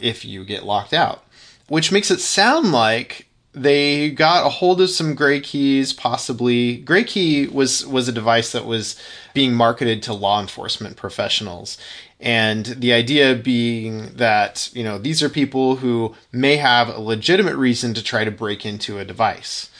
if 0.00 0.24
you 0.24 0.44
get 0.44 0.64
locked 0.64 0.92
out, 0.92 1.24
which 1.70 1.92
makes 1.92 2.10
it 2.10 2.20
sound 2.20 2.72
like 2.72 3.28
they 3.52 4.10
got 4.10 4.44
a 4.44 4.48
hold 4.48 4.80
of 4.80 4.90
some 4.90 5.14
gray 5.14 5.38
keys 5.38 5.92
possibly. 5.92 6.78
Gray 6.78 7.04
key 7.04 7.46
was 7.46 7.86
was 7.86 8.08
a 8.08 8.12
device 8.12 8.50
that 8.50 8.66
was 8.66 9.00
being 9.34 9.54
marketed 9.54 10.02
to 10.02 10.12
law 10.12 10.40
enforcement 10.40 10.96
professionals. 10.96 11.78
And 12.18 12.66
the 12.66 12.92
idea 12.92 13.36
being 13.36 14.14
that 14.16 14.68
you 14.72 14.82
know 14.82 14.98
these 14.98 15.22
are 15.22 15.28
people 15.28 15.76
who 15.76 16.16
may 16.32 16.56
have 16.56 16.88
a 16.88 16.98
legitimate 16.98 17.54
reason 17.54 17.94
to 17.94 18.02
try 18.02 18.24
to 18.24 18.32
break 18.32 18.66
into 18.66 18.98
a 18.98 19.04
device. 19.04 19.70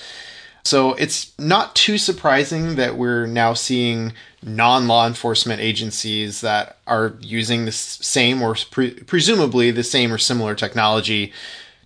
So 0.62 0.94
it's 0.94 1.36
not 1.40 1.74
too 1.74 1.98
surprising 1.98 2.76
that 2.76 2.96
we're 2.96 3.26
now 3.26 3.54
seeing 3.54 4.12
non 4.44 4.86
law 4.86 5.08
enforcement 5.08 5.60
agencies 5.60 6.40
that 6.40 6.76
are 6.86 7.16
using 7.20 7.64
the 7.64 7.72
same 7.72 8.42
or 8.42 8.54
pre- 8.70 8.94
presumably 8.94 9.72
the 9.72 9.82
same 9.82 10.12
or 10.12 10.18
similar 10.18 10.54
technology 10.54 11.32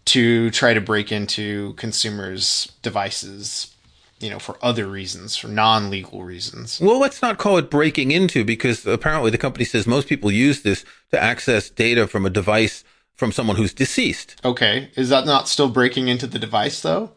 to 0.06 0.50
try 0.50 0.74
to 0.74 0.80
break 0.80 1.10
into 1.10 1.72
consumers' 1.74 2.72
devices, 2.82 3.74
you 4.20 4.30
know, 4.30 4.38
for 4.38 4.56
other 4.62 4.86
reasons, 4.86 5.36
for 5.36 5.48
non 5.48 5.90
legal 5.90 6.24
reasons. 6.24 6.80
Well, 6.80 6.98
let's 6.98 7.22
not 7.22 7.38
call 7.38 7.56
it 7.58 7.70
breaking 7.70 8.10
into 8.10 8.44
because 8.44 8.86
apparently 8.86 9.30
the 9.30 9.38
company 9.38 9.64
says 9.64 9.86
most 9.86 10.08
people 10.08 10.30
use 10.30 10.62
this 10.62 10.84
to 11.10 11.22
access 11.22 11.70
data 11.70 12.06
from 12.06 12.26
a 12.26 12.30
device 12.30 12.84
from 13.14 13.32
someone 13.32 13.56
who's 13.56 13.72
deceased. 13.72 14.36
Okay. 14.44 14.90
Is 14.96 15.08
that 15.08 15.26
not 15.26 15.48
still 15.48 15.68
breaking 15.68 16.08
into 16.08 16.26
the 16.26 16.38
device 16.38 16.80
though? 16.80 17.12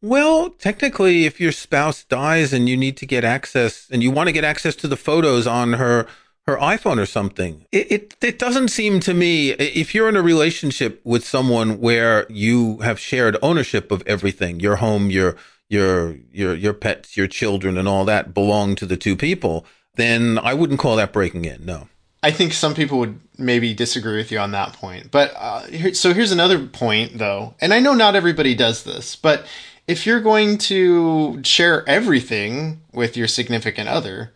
Well, 0.00 0.50
technically, 0.50 1.26
if 1.26 1.40
your 1.40 1.52
spouse 1.52 2.02
dies 2.02 2.52
and 2.52 2.68
you 2.68 2.76
need 2.76 2.96
to 2.96 3.06
get 3.06 3.22
access 3.22 3.88
and 3.90 4.02
you 4.02 4.10
want 4.10 4.26
to 4.26 4.32
get 4.32 4.42
access 4.42 4.74
to 4.76 4.88
the 4.88 4.96
photos 4.96 5.46
on 5.46 5.74
her 5.74 6.08
her 6.46 6.56
iPhone 6.56 6.98
or 6.98 7.06
something, 7.06 7.66
it, 7.70 7.92
it 7.92 8.16
it 8.20 8.38
doesn't 8.38 8.68
seem 8.68 9.00
to 9.00 9.14
me 9.14 9.50
if 9.50 9.94
you're 9.94 10.08
in 10.08 10.16
a 10.16 10.22
relationship 10.22 11.00
with 11.04 11.26
someone 11.26 11.80
where 11.80 12.26
you 12.28 12.78
have 12.78 12.98
shared 12.98 13.36
ownership 13.42 13.92
of 13.92 14.02
everything, 14.06 14.60
your 14.60 14.76
home, 14.76 15.10
your 15.10 15.36
your 15.68 16.16
your 16.32 16.54
your 16.54 16.74
pets, 16.74 17.16
your 17.16 17.28
children, 17.28 17.78
and 17.78 17.86
all 17.86 18.04
that 18.04 18.34
belong 18.34 18.74
to 18.76 18.86
the 18.86 18.96
two 18.96 19.16
people, 19.16 19.64
then 19.94 20.38
I 20.38 20.54
wouldn't 20.54 20.80
call 20.80 20.96
that 20.96 21.12
breaking 21.12 21.44
in. 21.44 21.64
No. 21.64 21.88
I 22.24 22.30
think 22.30 22.52
some 22.52 22.74
people 22.74 22.98
would 23.00 23.18
maybe 23.36 23.74
disagree 23.74 24.16
with 24.16 24.30
you 24.30 24.38
on 24.38 24.52
that 24.52 24.74
point. 24.74 25.10
But 25.10 25.32
uh, 25.36 25.62
here, 25.64 25.94
so 25.94 26.14
here's 26.14 26.30
another 26.30 26.66
point, 26.66 27.18
though, 27.18 27.54
and 27.60 27.74
I 27.74 27.80
know 27.80 27.94
not 27.94 28.14
everybody 28.14 28.54
does 28.54 28.84
this, 28.84 29.16
but 29.16 29.44
if 29.88 30.06
you're 30.06 30.20
going 30.20 30.58
to 30.58 31.42
share 31.42 31.88
everything 31.88 32.80
with 32.92 33.16
your 33.16 33.26
significant 33.26 33.88
other, 33.88 34.32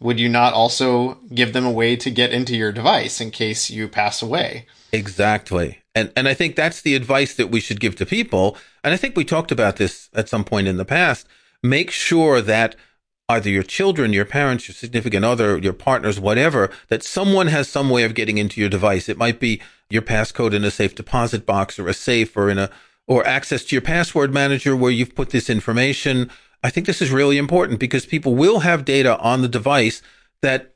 would 0.00 0.20
you 0.20 0.28
not 0.28 0.52
also 0.52 1.14
give 1.34 1.52
them 1.52 1.64
a 1.64 1.70
way 1.70 1.96
to 1.96 2.10
get 2.10 2.32
into 2.32 2.56
your 2.56 2.72
device 2.72 3.20
in 3.20 3.30
case 3.30 3.70
you 3.70 3.88
pass 3.88 4.22
away? 4.22 4.66
Exactly. 4.92 5.78
And 5.94 6.12
and 6.14 6.28
I 6.28 6.34
think 6.34 6.56
that's 6.56 6.82
the 6.82 6.94
advice 6.94 7.34
that 7.34 7.50
we 7.50 7.60
should 7.60 7.80
give 7.80 7.96
to 7.96 8.06
people. 8.06 8.56
And 8.84 8.92
I 8.92 8.96
think 8.96 9.16
we 9.16 9.24
talked 9.24 9.50
about 9.50 9.76
this 9.76 10.10
at 10.14 10.28
some 10.28 10.44
point 10.44 10.68
in 10.68 10.76
the 10.76 10.84
past. 10.84 11.26
Make 11.62 11.90
sure 11.90 12.42
that 12.42 12.76
either 13.28 13.50
your 13.50 13.62
children, 13.62 14.12
your 14.12 14.24
parents, 14.24 14.68
your 14.68 14.74
significant 14.74 15.24
other, 15.24 15.58
your 15.58 15.72
partners, 15.72 16.20
whatever, 16.20 16.70
that 16.88 17.02
someone 17.02 17.48
has 17.48 17.68
some 17.68 17.90
way 17.90 18.04
of 18.04 18.14
getting 18.14 18.38
into 18.38 18.60
your 18.60 18.70
device. 18.70 19.08
It 19.08 19.18
might 19.18 19.40
be 19.40 19.60
your 19.90 20.02
passcode 20.02 20.54
in 20.54 20.64
a 20.64 20.70
safe 20.70 20.94
deposit 20.94 21.46
box 21.46 21.78
or 21.78 21.88
a 21.88 21.94
safe 21.94 22.36
or 22.36 22.50
in 22.50 22.58
a 22.58 22.70
or 23.08 23.26
access 23.26 23.64
to 23.64 23.74
your 23.74 23.82
password 23.82 24.34
manager 24.34 24.76
where 24.76 24.90
you've 24.90 25.14
put 25.14 25.30
this 25.30 25.48
information. 25.48 26.30
I 26.66 26.70
think 26.70 26.88
this 26.88 27.00
is 27.00 27.12
really 27.12 27.38
important 27.38 27.78
because 27.78 28.06
people 28.06 28.34
will 28.34 28.58
have 28.58 28.84
data 28.84 29.16
on 29.20 29.40
the 29.40 29.46
device 29.46 30.02
that 30.42 30.74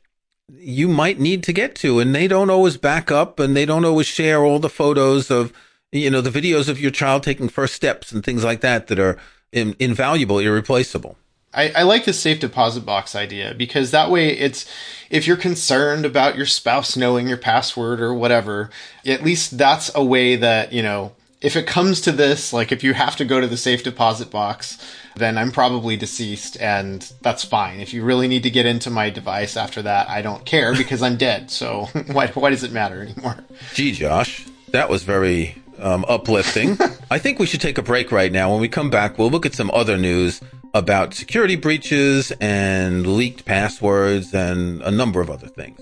you 0.49 0.87
might 0.87 1.18
need 1.18 1.42
to 1.42 1.52
get 1.52 1.75
to 1.75 1.99
and 1.99 2.14
they 2.14 2.28
don't 2.28 2.49
always 2.49 2.76
back 2.76 3.11
up 3.11 3.40
and 3.40 3.56
they 3.56 3.66
don't 3.66 3.85
always 3.85 4.06
share 4.06 4.44
all 4.44 4.61
the 4.61 4.68
photos 4.68 5.32
of 5.32 5.52
you 5.90 6.09
know 6.09 6.20
the 6.20 6.30
videos 6.30 6.68
of 6.68 6.80
your 6.80 6.92
child 6.92 7.25
taking 7.25 7.49
first 7.49 7.75
steps 7.75 8.12
and 8.12 8.25
things 8.25 8.44
like 8.44 8.61
that 8.61 8.87
that 8.87 9.00
are 9.00 9.18
in, 9.50 9.75
invaluable 9.80 10.38
irreplaceable. 10.38 11.16
I, 11.52 11.70
I 11.70 11.82
like 11.82 12.04
the 12.04 12.12
safe 12.12 12.38
deposit 12.38 12.87
box 12.87 13.16
idea 13.16 13.52
because 13.54 13.90
that 13.90 14.12
way 14.12 14.28
it's 14.30 14.70
if 15.11 15.26
you're 15.26 15.37
concerned 15.37 16.04
about 16.04 16.37
your 16.37 16.47
spouse 16.47 16.97
knowing 16.97 17.26
your 17.26 17.37
password 17.37 18.00
or 18.00 18.14
whatever, 18.14 18.70
at 19.04 19.25
least 19.25 19.59
that's 19.59 19.90
a 19.97 20.04
way 20.04 20.37
that, 20.37 20.73
you 20.73 20.85
know, 20.85 21.16
if 21.40 21.56
it 21.56 21.66
comes 21.66 22.02
to 22.02 22.12
this, 22.12 22.52
like 22.52 22.70
if 22.70 22.85
you 22.85 22.92
have 22.92 23.16
to 23.16 23.25
go 23.25 23.40
to 23.40 23.47
the 23.47 23.56
safe 23.56 23.82
deposit 23.82 24.30
box, 24.30 24.78
then 25.16 25.38
I'm 25.38 25.52
probably 25.52 25.97
deceased 25.97 26.61
and 26.61 27.00
that's 27.23 27.44
fine. 27.44 27.80
If 27.80 27.94
you 27.94 28.04
really 28.04 28.28
need 28.28 28.42
to 28.42 28.50
get 28.50 28.66
into 28.66 28.90
my 28.90 29.11
device 29.11 29.56
after 29.56 29.82
that, 29.82 30.09
I 30.09 30.20
don't 30.23 30.44
care 30.44 30.75
because 30.75 31.02
I'm 31.02 31.16
dead. 31.16 31.50
So 31.50 31.88
why, 32.12 32.28
why 32.28 32.50
does 32.50 32.62
it 32.62 32.73
matter 32.73 33.00
anymore? 33.02 33.38
Gee, 33.75 33.92
Josh, 33.92 34.47
that 34.68 34.90
was 34.90 35.02
very 35.02 35.56
um, 35.78 36.04
uplifting. 36.09 36.76
I 37.11 37.18
think 37.18 37.38
we 37.38 37.47
should 37.47 37.62
take 37.62 37.78
a 37.78 37.82
break 37.82 38.12
right 38.12 38.30
now. 38.30 38.52
When 38.52 38.61
we 38.61 38.68
come 38.68 38.90
back, 38.90 39.18
we'll 39.18 39.30
look 39.30 39.47
at 39.47 39.54
some 39.54 39.70
other 39.73 39.97
news 39.97 40.42
about 40.75 41.14
security 41.14 41.56
breaches 41.56 42.32
and 42.40 43.06
leaked 43.16 43.44
passwords 43.44 44.35
and 44.35 44.82
a 44.82 44.90
number 44.90 45.20
of 45.20 45.30
other 45.30 45.49
things. 45.49 45.80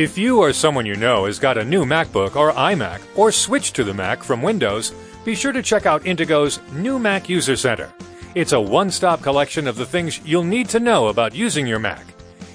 If 0.00 0.16
you 0.16 0.38
or 0.38 0.54
someone 0.54 0.86
you 0.86 0.96
know 0.96 1.26
has 1.26 1.38
got 1.38 1.58
a 1.58 1.62
new 1.62 1.84
MacBook 1.84 2.34
or 2.34 2.52
iMac 2.52 3.02
or 3.16 3.30
switched 3.30 3.76
to 3.76 3.84
the 3.84 3.92
Mac 3.92 4.22
from 4.22 4.40
Windows, 4.40 4.94
be 5.26 5.34
sure 5.34 5.52
to 5.52 5.62
check 5.62 5.84
out 5.84 6.04
Intego's 6.04 6.58
new 6.72 6.98
Mac 6.98 7.28
User 7.28 7.54
Center. 7.54 7.92
It's 8.34 8.54
a 8.54 8.60
one 8.62 8.90
stop 8.90 9.20
collection 9.20 9.68
of 9.68 9.76
the 9.76 9.84
things 9.84 10.18
you'll 10.24 10.42
need 10.42 10.70
to 10.70 10.80
know 10.80 11.08
about 11.08 11.34
using 11.34 11.66
your 11.66 11.80
Mac. 11.80 12.06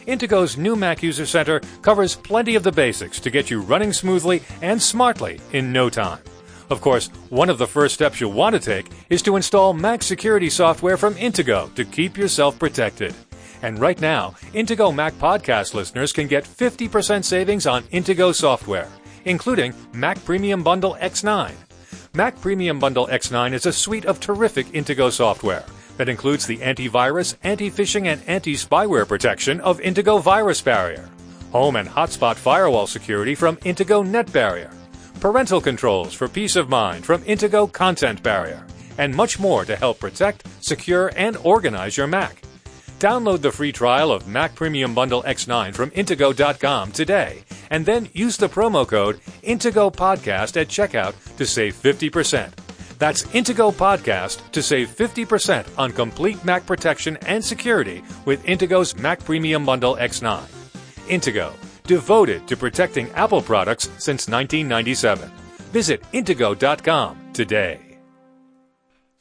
Intego's 0.07 0.57
new 0.57 0.75
Mac 0.75 1.03
User 1.03 1.27
Center 1.27 1.59
covers 1.83 2.15
plenty 2.15 2.55
of 2.55 2.63
the 2.63 2.71
basics 2.71 3.19
to 3.19 3.29
get 3.29 3.51
you 3.51 3.61
running 3.61 3.93
smoothly 3.93 4.41
and 4.63 4.81
smartly 4.81 5.39
in 5.51 5.71
no 5.71 5.87
time. 5.87 6.23
Of 6.71 6.81
course, 6.81 7.09
one 7.29 7.51
of 7.51 7.59
the 7.59 7.67
first 7.67 7.93
steps 7.93 8.19
you'll 8.19 8.33
want 8.33 8.55
to 8.55 8.59
take 8.59 8.87
is 9.11 9.21
to 9.21 9.35
install 9.35 9.71
Mac 9.73 10.01
security 10.01 10.49
software 10.49 10.97
from 10.97 11.13
Intego 11.13 11.71
to 11.75 11.85
keep 11.85 12.17
yourself 12.17 12.57
protected. 12.57 13.13
And 13.62 13.79
right 13.79 14.00
now, 14.00 14.35
Intego 14.53 14.93
Mac 14.93 15.13
podcast 15.13 15.74
listeners 15.74 16.13
can 16.13 16.27
get 16.27 16.43
50% 16.43 17.24
savings 17.24 17.65
on 17.65 17.83
Intego 17.83 18.33
software, 18.33 18.88
including 19.25 19.74
Mac 19.93 20.24
Premium 20.25 20.63
Bundle 20.63 20.97
X9. 21.01 21.53
Mac 22.13 22.39
Premium 22.39 22.79
Bundle 22.79 23.07
X9 23.07 23.53
is 23.53 23.65
a 23.65 23.74
suite 23.74 24.05
of 24.05 24.19
terrific 24.19 24.67
Intego 24.67 25.12
software 25.12 25.65
that 25.97 26.09
includes 26.09 26.45
the 26.45 26.57
antivirus, 26.57 27.35
anti-phishing, 27.43 28.07
and 28.07 28.21
anti-spyware 28.27 29.07
protection 29.07 29.59
of 29.62 29.79
Intego 29.79 30.21
Virus 30.21 30.62
Barrier, 30.62 31.09
home 31.51 31.75
and 31.75 31.88
hotspot 31.88 32.35
firewall 32.35 32.88
security 32.88 33.35
from 33.35 33.57
Intego 33.57 34.05
Net 34.05 34.31
Barrier, 34.31 34.71
parental 35.19 35.62
controls 35.62 36.13
for 36.13 36.27
peace 36.27 36.55
of 36.55 36.69
mind 36.69 37.05
from 37.05 37.21
Intego 37.24 37.71
Content 37.71 38.21
Barrier, 38.21 38.65
and 38.97 39.15
much 39.15 39.39
more 39.39 39.65
to 39.65 39.75
help 39.75 40.00
protect, 40.00 40.45
secure, 40.62 41.12
and 41.15 41.38
organize 41.43 41.97
your 41.97 42.07
Mac. 42.07 42.41
Download 43.05 43.39
the 43.39 43.51
free 43.51 43.71
trial 43.71 44.12
of 44.12 44.27
Mac 44.27 44.55
Premium 44.55 44.95
Bundle 44.95 45.21
X9 45.21 45.75
from 45.75 45.91
Intego.com 45.91 46.91
today, 46.91 47.43
and 47.69 47.85
then 47.85 48.09
use 48.13 48.35
the 48.35 48.50
promo 48.50 48.88
code 48.88 49.19
Intego 49.43 49.93
Podcast 49.93 50.59
at 50.59 50.69
checkout 50.69 51.13
to 51.38 51.45
save 51.45 51.75
50%. 51.75 52.50
That's 52.97 53.21
Intego 53.25 53.71
Podcast 53.71 54.50
to 54.53 54.63
save 54.63 54.89
50% 54.89 55.67
on 55.77 55.91
complete 55.91 56.43
Mac 56.43 56.65
protection 56.65 57.15
and 57.27 57.45
security 57.45 58.01
with 58.25 58.43
Intego's 58.45 58.97
Mac 58.97 59.24
Premium 59.24 59.67
Bundle 59.67 59.97
X9. 59.97 60.41
Intego 61.07 61.53
devoted 61.83 62.47
to 62.47 62.57
protecting 62.57 63.12
Apple 63.12 63.43
products 63.43 63.83
since 64.00 64.27
1997. 64.27 65.29
Visit 65.71 66.01
Intego.com 66.12 67.33
today. 67.33 67.84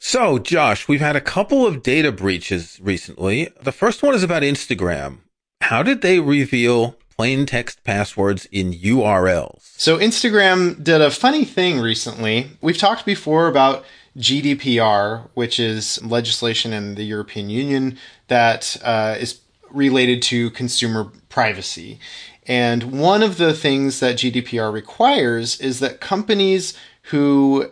So, 0.07 0.37
Josh, 0.37 0.87
we've 0.87 1.01
had 1.01 1.15
a 1.15 1.19
couple 1.19 1.65
of 1.65 1.81
data 1.81 2.11
breaches 2.11 2.79
recently. 2.79 3.49
The 3.63 3.71
first 3.71 4.03
one 4.03 4.13
is 4.13 4.21
about 4.21 4.43
Instagram. 4.43 5.21
How 5.61 5.81
did 5.81 6.03
they 6.03 6.19
reveal 6.19 6.95
plain 7.17 7.47
text 7.47 7.83
passwords 7.83 8.45
in 8.51 8.71
URLs? 8.71 9.61
So, 9.79 9.97
Instagram 9.97 10.83
did 10.83 11.01
a 11.01 11.09
funny 11.09 11.43
thing 11.43 11.79
recently. 11.79 12.51
We've 12.61 12.77
talked 12.77 13.03
before 13.03 13.47
about 13.47 13.83
GDPR, 14.15 15.27
which 15.33 15.59
is 15.59 15.99
legislation 16.05 16.71
in 16.71 16.93
the 16.93 17.03
European 17.03 17.49
Union 17.49 17.97
that 18.27 18.77
uh, 18.83 19.15
is 19.19 19.41
related 19.71 20.21
to 20.21 20.51
consumer 20.51 21.11
privacy. 21.29 21.99
And 22.45 22.99
one 22.99 23.23
of 23.23 23.37
the 23.37 23.55
things 23.55 24.01
that 24.01 24.17
GDPR 24.17 24.71
requires 24.71 25.59
is 25.59 25.79
that 25.79 25.99
companies 25.99 26.77
who 27.09 27.71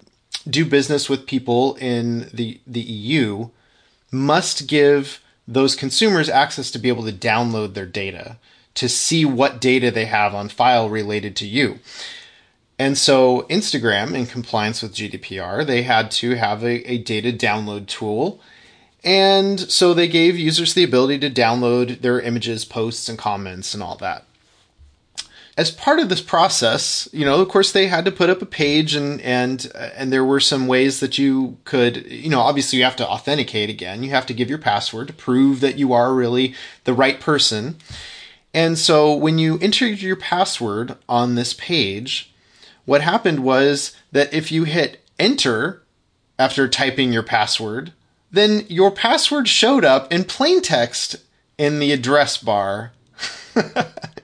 do 0.50 0.66
business 0.66 1.10
with 1.10 1.26
people 1.26 1.76
in 1.76 2.30
the, 2.34 2.60
the 2.68 2.82
EU 2.82 3.50
must 4.12 4.68
give 4.68 5.22
those 5.48 5.76
consumers 5.76 6.30
access 6.30 6.72
to 6.72 6.80
be 6.80 6.90
able 6.90 7.06
to 7.06 7.12
download 7.12 7.74
their 7.74 7.86
data 7.86 8.38
to 8.76 8.90
see 8.90 9.24
what 9.26 9.62
data 9.62 9.92
they 9.92 10.06
have 10.06 10.34
on 10.34 10.50
file 10.50 10.90
related 10.90 11.36
to 11.36 11.48
you. 11.48 11.80
And 12.80 12.98
so 12.98 13.44
Instagram, 13.44 14.16
in 14.16 14.26
compliance 14.26 14.82
with 14.82 14.96
GDPR, 14.96 15.66
they 15.66 15.84
had 15.84 16.10
to 16.12 16.36
have 16.36 16.64
a, 16.64 16.92
a 16.92 16.98
data 16.98 17.32
download 17.32 17.88
tool. 17.88 18.42
And 19.04 19.60
so 19.60 19.94
they 19.94 20.08
gave 20.08 20.38
users 20.38 20.74
the 20.74 20.84
ability 20.84 21.20
to 21.20 21.30
download 21.30 22.02
their 22.02 22.20
images, 22.20 22.66
posts, 22.66 23.08
and 23.10 23.18
comments 23.18 23.74
and 23.74 23.84
all 23.84 23.96
that 23.98 24.26
as 25.56 25.70
part 25.70 26.00
of 26.00 26.10
this 26.10 26.22
process, 26.22 27.08
you 27.12 27.26
know, 27.26 27.40
of 27.40 27.48
course, 27.48 27.72
they 27.72 27.88
had 27.88 28.06
to 28.06 28.12
put 28.12 28.30
up 28.30 28.42
a 28.42 28.46
page, 28.46 28.96
and 28.96 29.22
and 29.22 29.72
uh, 29.76 29.90
and 29.96 30.12
there 30.12 30.26
were 30.26 30.40
some 30.40 30.68
ways 30.68 31.00
that 31.00 31.18
you 31.18 31.58
could, 31.64 32.10
you 32.12 32.30
know, 32.30 32.40
obviously 32.40 32.80
you 32.80 32.86
have 32.86 32.96
to 32.96 33.08
authenticate 33.08 33.70
again. 33.70 34.04
You 34.04 34.10
have 34.10 34.26
to 34.28 34.34
give 34.34 34.50
your 34.50 34.58
password 34.58 35.08
to 35.08 35.14
prove 35.14 35.60
that 35.60 35.78
you 35.78 35.94
are 35.94 36.14
really 36.14 36.56
the 36.86 36.94
right 36.94 37.20
person. 37.20 37.76
And 38.54 38.78
so 38.78 39.16
when 39.16 39.40
you 39.40 39.58
entered 39.60 40.02
your 40.02 40.16
password 40.16 40.96
on 41.10 41.36
this 41.36 41.54
page, 41.54 42.34
what 42.86 43.02
happened 43.02 43.44
was 43.44 43.96
that 44.12 44.34
if 44.34 44.52
you 44.52 44.64
hit 44.64 45.02
enter 45.20 45.84
after 46.38 46.68
typing 46.68 47.14
your 47.14 47.24
password, 47.24 47.94
then 48.32 48.66
your 48.68 48.92
password 48.92 49.48
showed 49.48 49.86
up 49.86 50.12
in 50.12 50.24
plain 50.24 50.62
text 50.62 51.16
in 51.58 51.80
the 51.80 51.92
address 51.92 52.38
bar. 52.38 52.92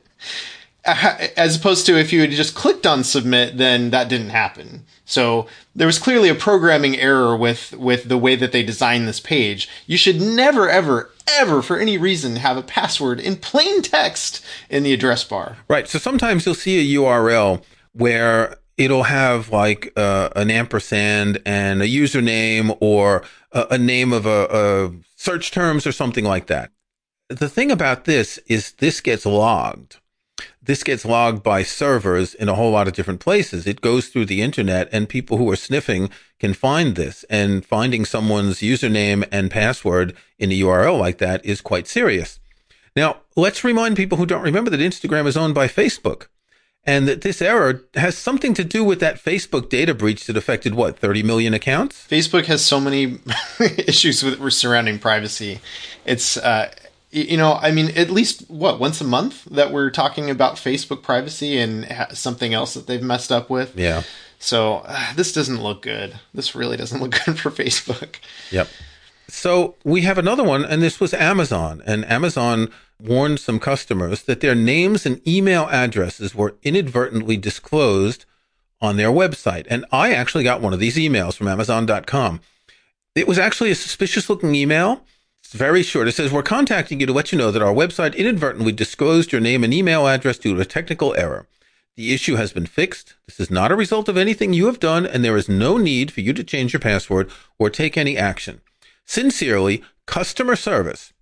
as 0.85 1.55
opposed 1.55 1.85
to 1.85 1.97
if 1.97 2.13
you 2.13 2.21
had 2.21 2.31
just 2.31 2.55
clicked 2.55 2.85
on 2.85 3.03
submit, 3.03 3.57
then 3.57 3.89
that 3.89 4.09
didn't 4.09 4.29
happen. 4.29 4.85
So 5.05 5.47
there 5.75 5.87
was 5.87 5.99
clearly 5.99 6.29
a 6.29 6.35
programming 6.35 6.97
error 6.97 7.35
with 7.35 7.73
with 7.73 8.07
the 8.07 8.17
way 8.17 8.35
that 8.35 8.51
they 8.51 8.63
designed 8.63 9.07
this 9.07 9.19
page. 9.19 9.67
You 9.87 9.97
should 9.97 10.21
never, 10.21 10.69
ever, 10.69 11.11
ever, 11.27 11.61
for 11.61 11.77
any 11.77 11.97
reason, 11.97 12.37
have 12.37 12.57
a 12.57 12.61
password 12.61 13.19
in 13.19 13.35
plain 13.35 13.81
text 13.81 14.43
in 14.69 14.83
the 14.83 14.93
address 14.93 15.23
bar. 15.23 15.57
Right. 15.67 15.87
So 15.87 15.99
sometimes 15.99 16.45
you'll 16.45 16.55
see 16.55 16.79
a 16.79 16.99
URL 16.99 17.63
where 17.93 18.57
it'll 18.77 19.03
have 19.03 19.49
like 19.49 19.91
uh, 19.97 20.29
an 20.35 20.49
ampersand 20.49 21.41
and 21.45 21.81
a 21.81 21.87
username 21.87 22.77
or 22.79 23.23
a, 23.51 23.67
a 23.71 23.77
name 23.77 24.13
of 24.13 24.25
a, 24.25 24.47
a 24.49 24.91
search 25.17 25.51
terms 25.51 25.85
or 25.85 25.91
something 25.91 26.23
like 26.23 26.47
that. 26.47 26.71
The 27.27 27.49
thing 27.49 27.69
about 27.69 28.05
this 28.05 28.37
is 28.47 28.71
this 28.73 29.01
gets 29.01 29.25
logged 29.25 29.97
this 30.69 30.83
gets 30.83 31.03
logged 31.03 31.41
by 31.41 31.63
servers 31.63 32.35
in 32.35 32.47
a 32.47 32.53
whole 32.53 32.69
lot 32.69 32.87
of 32.87 32.93
different 32.93 33.19
places. 33.19 33.65
It 33.65 33.81
goes 33.81 34.09
through 34.09 34.25
the 34.25 34.43
internet 34.43 34.87
and 34.91 35.09
people 35.09 35.37
who 35.37 35.49
are 35.49 35.55
sniffing 35.55 36.11
can 36.37 36.53
find 36.53 36.95
this 36.95 37.25
and 37.27 37.65
finding 37.65 38.05
someone's 38.05 38.59
username 38.59 39.27
and 39.31 39.49
password 39.49 40.15
in 40.37 40.51
a 40.51 40.59
URL 40.59 40.99
like 40.99 41.17
that 41.17 41.43
is 41.43 41.59
quite 41.59 41.87
serious. 41.87 42.39
Now, 42.95 43.21
let's 43.35 43.63
remind 43.63 43.97
people 43.97 44.19
who 44.19 44.27
don't 44.27 44.43
remember 44.43 44.69
that 44.69 44.79
Instagram 44.79 45.25
is 45.25 45.35
owned 45.35 45.55
by 45.55 45.67
Facebook 45.67 46.27
and 46.83 47.07
that 47.07 47.21
this 47.21 47.41
error 47.41 47.85
has 47.95 48.15
something 48.15 48.53
to 48.53 48.63
do 48.63 48.83
with 48.83 48.99
that 48.99 49.15
Facebook 49.15 49.69
data 49.69 49.95
breach 49.95 50.27
that 50.27 50.37
affected 50.37 50.75
what 50.75 50.99
30 50.99 51.23
million 51.23 51.55
accounts. 51.55 52.07
Facebook 52.07 52.45
has 52.45 52.63
so 52.63 52.79
many 52.79 53.17
issues 53.59 54.21
with 54.21 54.53
surrounding 54.53 54.99
privacy. 54.99 55.61
It's 56.05 56.37
uh, 56.37 56.71
you 57.11 57.37
know, 57.37 57.53
I 57.53 57.71
mean, 57.71 57.91
at 57.97 58.09
least 58.09 58.49
what 58.49 58.79
once 58.79 59.01
a 59.01 59.05
month 59.05 59.45
that 59.45 59.71
we're 59.71 59.89
talking 59.89 60.29
about 60.29 60.55
Facebook 60.55 61.01
privacy 61.01 61.57
and 61.57 61.85
ha- 61.85 62.09
something 62.13 62.53
else 62.53 62.75
that 62.75 62.87
they've 62.87 63.01
messed 63.01 63.31
up 63.31 63.49
with. 63.49 63.75
Yeah. 63.75 64.03
So 64.37 64.83
uh, 64.85 65.13
this 65.15 65.33
doesn't 65.33 65.61
look 65.61 65.81
good. 65.81 66.19
This 66.33 66.55
really 66.55 66.77
doesn't 66.77 66.99
look 67.01 67.15
good 67.25 67.39
for 67.39 67.49
Facebook. 67.49 68.15
Yep. 68.51 68.67
So 69.27 69.75
we 69.83 70.01
have 70.01 70.17
another 70.17 70.43
one, 70.43 70.65
and 70.65 70.81
this 70.81 70.99
was 70.99 71.13
Amazon, 71.13 71.83
and 71.85 72.03
Amazon 72.09 72.69
warned 72.99 73.39
some 73.39 73.59
customers 73.59 74.23
that 74.23 74.41
their 74.41 74.55
names 74.55 75.05
and 75.05 75.25
email 75.27 75.67
addresses 75.69 76.33
were 76.33 76.55
inadvertently 76.63 77.37
disclosed 77.37 78.25
on 78.81 78.97
their 78.97 79.09
website. 79.09 79.67
And 79.69 79.85
I 79.91 80.13
actually 80.13 80.43
got 80.43 80.61
one 80.61 80.73
of 80.73 80.79
these 80.79 80.97
emails 80.97 81.35
from 81.35 81.47
Amazon.com. 81.47 82.41
It 83.15 83.27
was 83.27 83.37
actually 83.37 83.71
a 83.71 83.75
suspicious 83.75 84.29
looking 84.29 84.55
email 84.55 85.03
it's 85.49 85.57
very 85.57 85.81
short. 85.81 86.07
It 86.07 86.11
says, 86.11 86.31
We're 86.31 86.43
contacting 86.43 86.99
you 86.99 87.07
to 87.07 87.13
let 87.13 87.31
you 87.31 87.37
know 87.39 87.49
that 87.49 87.63
our 87.63 87.73
website 87.73 88.15
inadvertently 88.15 88.71
disclosed 88.71 89.31
your 89.31 89.41
name 89.41 89.63
and 89.63 89.73
email 89.73 90.07
address 90.07 90.37
due 90.37 90.53
to 90.53 90.61
a 90.61 90.65
technical 90.65 91.15
error. 91.15 91.47
The 91.95 92.13
issue 92.13 92.35
has 92.35 92.53
been 92.53 92.67
fixed. 92.67 93.15
This 93.25 93.39
is 93.39 93.49
not 93.49 93.71
a 93.71 93.75
result 93.75 94.07
of 94.07 94.15
anything 94.15 94.53
you 94.53 94.67
have 94.67 94.79
done, 94.79 95.07
and 95.07 95.25
there 95.25 95.35
is 95.35 95.49
no 95.49 95.77
need 95.77 96.11
for 96.11 96.21
you 96.21 96.33
to 96.33 96.43
change 96.43 96.71
your 96.71 96.79
password 96.79 97.31
or 97.57 97.71
take 97.71 97.97
any 97.97 98.15
action. 98.15 98.61
Sincerely, 99.07 99.81
customer 100.05 100.55
service. 100.55 101.13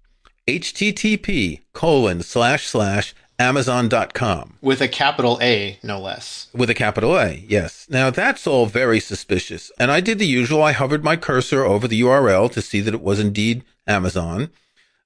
http 0.46 1.62
colon 1.72 2.22
slash 2.22 2.68
slash 2.68 3.16
amazon.com. 3.40 4.58
With 4.62 4.82
a 4.82 4.90
capital 4.90 5.40
A, 5.42 5.80
no 5.84 6.02
less. 6.02 6.50
With 6.54 6.70
a 6.70 6.74
capital 6.74 7.18
A, 7.18 7.46
yes. 7.48 7.88
Now 7.90 8.10
that's 8.10 8.46
all 8.46 8.66
very 8.66 9.00
suspicious. 9.00 9.72
And 9.80 9.90
I 9.90 10.02
did 10.02 10.20
the 10.20 10.28
usual. 10.28 10.62
I 10.62 10.74
hovered 10.74 11.06
my 11.06 11.16
cursor 11.16 11.64
over 11.64 11.88
the 11.88 12.02
URL 12.02 12.52
to 12.52 12.62
see 12.62 12.82
that 12.82 12.94
it 12.94 13.02
was 13.02 13.22
indeed 13.22 13.64
Amazon. 13.88 14.50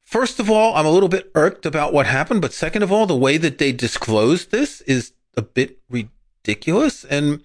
First 0.04 0.40
of 0.40 0.50
all, 0.50 0.76
I'm 0.76 0.86
a 0.86 0.92
little 0.92 1.10
bit 1.10 1.32
irked 1.36 1.66
about 1.66 1.94
what 1.94 2.06
happened, 2.06 2.42
but 2.42 2.54
second 2.54 2.84
of 2.84 2.92
all, 2.92 3.06
the 3.06 3.16
way 3.16 3.38
that 3.38 3.58
they 3.58 3.72
disclosed 3.72 4.52
this 4.52 4.82
is 4.82 5.14
a 5.38 5.42
bit 5.42 5.80
ridiculous. 5.90 7.06
And 7.06 7.44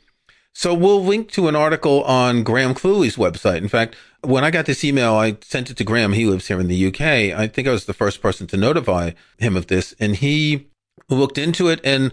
so 0.53 0.75
we'll 0.75 1.05
link 1.05 1.31
to 1.33 1.49
an 1.49 1.55
article 1.55 2.03
on 2.05 2.43
Graham 2.43 2.75
Cluley's 2.75 3.17
website. 3.17 3.59
In 3.59 3.69
fact, 3.69 3.95
when 4.23 4.43
I 4.43 4.51
got 4.51 4.67
this 4.67 4.83
email, 4.83 5.15
I 5.15 5.37
sent 5.43 5.71
it 5.71 5.77
to 5.77 5.85
Graham. 5.85 6.15
He 6.15 6.27
lives 6.27 6.49
here 6.49 6.59
in 6.59 6.67
the 6.67 6.87
UK. 6.87 7.01
I 7.01 7.47
think 7.47 7.69
I 7.69 7.73
was 7.73 7.85
the 7.85 7.95
first 7.95 8.21
person 8.21 8.47
to 8.49 8.57
notify 8.57 9.13
him 9.39 9.57
of 9.57 9.69
this. 9.69 9.95
And 10.01 10.17
he 10.17 10.69
looked 11.09 11.39
into 11.39 11.69
it 11.69 11.81
and 11.85 12.13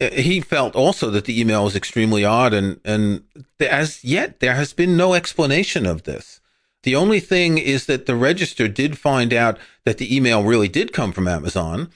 he 0.00 0.40
felt 0.40 0.74
also 0.74 1.10
that 1.10 1.26
the 1.26 1.40
email 1.40 1.64
was 1.64 1.76
extremely 1.76 2.24
odd 2.24 2.52
and 2.52 2.80
and 2.84 3.22
as 3.60 4.02
yet 4.02 4.40
there 4.40 4.54
has 4.54 4.72
been 4.72 4.96
no 4.96 5.14
explanation 5.14 5.86
of 5.86 6.02
this 6.02 6.40
the 6.82 6.96
only 6.96 7.20
thing 7.20 7.58
is 7.58 7.86
that 7.86 8.06
the 8.06 8.16
register 8.16 8.68
did 8.68 8.98
find 8.98 9.32
out 9.32 9.58
that 9.84 9.98
the 9.98 10.14
email 10.14 10.42
really 10.42 10.68
did 10.68 10.92
come 10.92 11.12
from 11.12 11.28
amazon. 11.28 11.90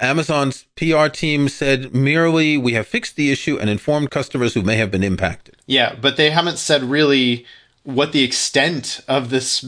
Amazon's 0.00 0.66
pr 0.74 1.08
team 1.08 1.48
said 1.48 1.94
merely 1.94 2.56
we 2.56 2.72
have 2.72 2.86
fixed 2.86 3.16
the 3.16 3.30
issue 3.30 3.58
and 3.58 3.70
informed 3.70 4.10
customers 4.10 4.54
who 4.54 4.62
may 4.62 4.76
have 4.76 4.90
been 4.90 5.04
impacted. 5.04 5.56
Yeah 5.66 5.94
but 6.00 6.16
they 6.16 6.30
haven't 6.30 6.58
said 6.58 6.82
really 6.82 7.46
what 7.84 8.12
the 8.12 8.22
extent 8.22 9.00
of 9.08 9.30
this 9.30 9.64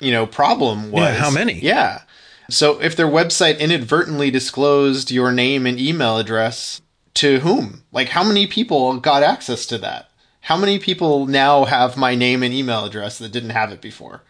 you 0.00 0.12
know 0.12 0.26
problem 0.26 0.90
was. 0.90 1.02
yeah, 1.02 1.14
how 1.14 1.30
many? 1.30 1.54
Yeah. 1.54 2.02
So 2.50 2.80
if 2.80 2.96
their 2.96 3.06
website 3.06 3.58
inadvertently 3.58 4.30
disclosed 4.30 5.10
your 5.10 5.32
name 5.32 5.66
and 5.66 5.78
email 5.78 6.16
address, 6.18 6.80
to 7.14 7.40
whom? 7.40 7.82
Like 7.92 8.08
how 8.08 8.24
many 8.24 8.46
people 8.46 8.98
got 9.00 9.22
access 9.22 9.66
to 9.66 9.78
that? 9.78 10.07
How 10.48 10.56
many 10.56 10.78
people 10.78 11.26
now 11.26 11.66
have 11.66 11.98
my 11.98 12.14
name 12.14 12.42
and 12.42 12.54
email 12.54 12.86
address 12.86 13.18
that 13.18 13.32
didn't 13.32 13.50
have 13.50 13.70
it 13.70 13.82
before? 13.82 14.22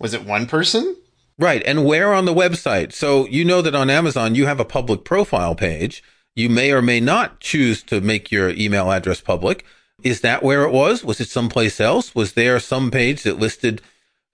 Was 0.00 0.12
it 0.12 0.24
one 0.24 0.46
person? 0.46 0.96
Right. 1.38 1.62
And 1.64 1.84
where 1.84 2.12
on 2.12 2.24
the 2.24 2.34
website? 2.34 2.92
So 2.92 3.28
you 3.28 3.44
know 3.44 3.62
that 3.62 3.72
on 3.72 3.88
Amazon 3.88 4.34
you 4.34 4.46
have 4.46 4.58
a 4.58 4.64
public 4.64 5.04
profile 5.04 5.54
page. 5.54 6.02
You 6.34 6.48
may 6.48 6.72
or 6.72 6.82
may 6.82 6.98
not 6.98 7.38
choose 7.38 7.84
to 7.84 8.00
make 8.00 8.32
your 8.32 8.50
email 8.50 8.90
address 8.90 9.20
public. 9.20 9.64
Is 10.02 10.22
that 10.22 10.42
where 10.42 10.64
it 10.64 10.72
was? 10.72 11.04
Was 11.04 11.20
it 11.20 11.28
someplace 11.28 11.80
else? 11.80 12.16
Was 12.16 12.32
there 12.32 12.58
some 12.58 12.90
page 12.90 13.22
that 13.22 13.38
listed 13.38 13.80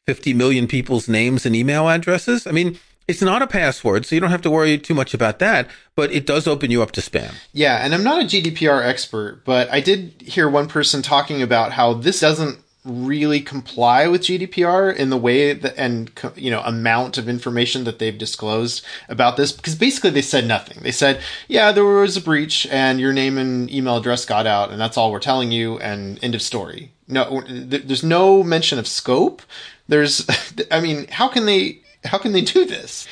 50 0.06 0.32
million 0.32 0.66
people's 0.66 1.06
names 1.06 1.44
and 1.44 1.54
email 1.54 1.86
addresses? 1.86 2.46
I 2.46 2.52
mean, 2.52 2.78
it's 3.10 3.20
not 3.20 3.42
a 3.42 3.46
password, 3.48 4.06
so 4.06 4.14
you 4.14 4.20
don't 4.20 4.30
have 4.30 4.42
to 4.42 4.50
worry 4.50 4.78
too 4.78 4.94
much 4.94 5.14
about 5.14 5.40
that, 5.40 5.68
but 5.96 6.12
it 6.12 6.26
does 6.26 6.46
open 6.46 6.70
you 6.70 6.80
up 6.80 6.92
to 6.92 7.00
spam. 7.00 7.34
Yeah, 7.52 7.84
and 7.84 7.92
I'm 7.92 8.04
not 8.04 8.22
a 8.22 8.24
GDPR 8.24 8.86
expert, 8.86 9.44
but 9.44 9.68
I 9.72 9.80
did 9.80 10.14
hear 10.24 10.48
one 10.48 10.68
person 10.68 11.02
talking 11.02 11.42
about 11.42 11.72
how 11.72 11.92
this 11.92 12.20
doesn't 12.20 12.60
really 12.84 13.40
comply 13.40 14.06
with 14.06 14.22
GDPR 14.22 14.94
in 14.94 15.10
the 15.10 15.16
way 15.16 15.52
that 15.52 15.74
and 15.76 16.10
you 16.34 16.50
know 16.50 16.60
amount 16.62 17.18
of 17.18 17.28
information 17.28 17.84
that 17.84 17.98
they've 17.98 18.16
disclosed 18.16 18.82
about 19.08 19.36
this 19.36 19.52
because 19.52 19.74
basically 19.74 20.10
they 20.10 20.22
said 20.22 20.46
nothing. 20.46 20.78
They 20.82 20.92
said, 20.92 21.20
"Yeah, 21.48 21.72
there 21.72 21.84
was 21.84 22.16
a 22.16 22.22
breach 22.22 22.66
and 22.70 23.00
your 23.00 23.12
name 23.12 23.36
and 23.36 23.70
email 23.70 23.98
address 23.98 24.24
got 24.24 24.46
out 24.46 24.70
and 24.70 24.80
that's 24.80 24.96
all 24.96 25.10
we're 25.10 25.18
telling 25.18 25.50
you 25.50 25.78
and 25.80 26.22
end 26.22 26.34
of 26.36 26.42
story." 26.42 26.92
No 27.08 27.42
there's 27.48 28.04
no 28.04 28.42
mention 28.42 28.78
of 28.78 28.86
scope. 28.86 29.42
There's 29.88 30.26
I 30.70 30.80
mean, 30.80 31.08
how 31.08 31.28
can 31.28 31.44
they 31.44 31.80
how 32.04 32.18
can 32.18 32.32
they 32.32 32.40
do 32.40 32.64
this? 32.64 33.06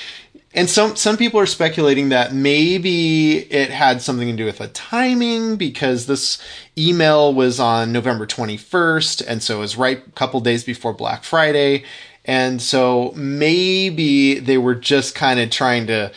And 0.55 0.69
some 0.69 0.97
some 0.97 1.17
people 1.19 1.39
are 1.41 1.47
speculating 1.47 2.09
that 2.09 2.33
maybe 2.33 3.37
it 3.37 3.71
had 3.71 4.01
something 4.01 4.29
to 4.29 4.37
do 4.37 4.47
with 4.47 4.59
the 4.59 4.69
timing 4.69 5.57
because 5.57 6.07
this 6.07 6.43
email 6.77 7.35
was 7.35 7.61
on 7.61 7.93
November 7.93 8.27
21st 8.27 9.25
and 9.27 9.43
so 9.43 9.59
it 9.59 9.61
was 9.61 9.77
right 9.77 10.03
a 10.07 10.11
couple 10.13 10.41
days 10.41 10.65
before 10.65 10.95
Black 10.95 11.23
Friday 11.23 11.85
and 12.25 12.63
so 12.63 13.13
maybe 13.15 14.39
they 14.39 14.57
were 14.57 14.75
just 14.75 15.15
kind 15.15 15.39
of 15.39 15.51
trying 15.51 15.87
to 15.89 16.11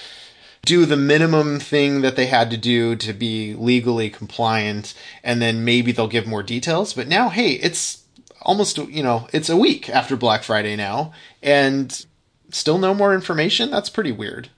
do 0.66 0.86
the 0.86 0.98
minimum 0.98 1.60
thing 1.60 2.02
that 2.02 2.16
they 2.16 2.28
had 2.28 2.50
to 2.52 2.58
do 2.58 2.96
to 2.96 3.12
be 3.12 3.54
legally 3.56 4.10
compliant 4.10 4.94
and 5.24 5.42
then 5.42 5.66
maybe 5.66 5.92
they'll 5.92 6.08
give 6.08 6.26
more 6.26 6.44
details 6.44 6.94
but 6.94 7.08
now 7.08 7.28
hey 7.28 7.52
it's 7.54 8.04
almost 8.44 8.78
you 8.78 9.04
know 9.04 9.28
it's 9.34 9.50
a 9.50 9.58
week 9.58 9.90
after 9.90 10.16
Black 10.16 10.44
Friday 10.44 10.78
now 10.78 11.12
and 11.44 12.06
still 12.54 12.78
no 12.78 12.94
more 12.94 13.14
information? 13.14 13.72
That's 13.72 13.90
pretty 13.90 14.12
weird. 14.12 14.50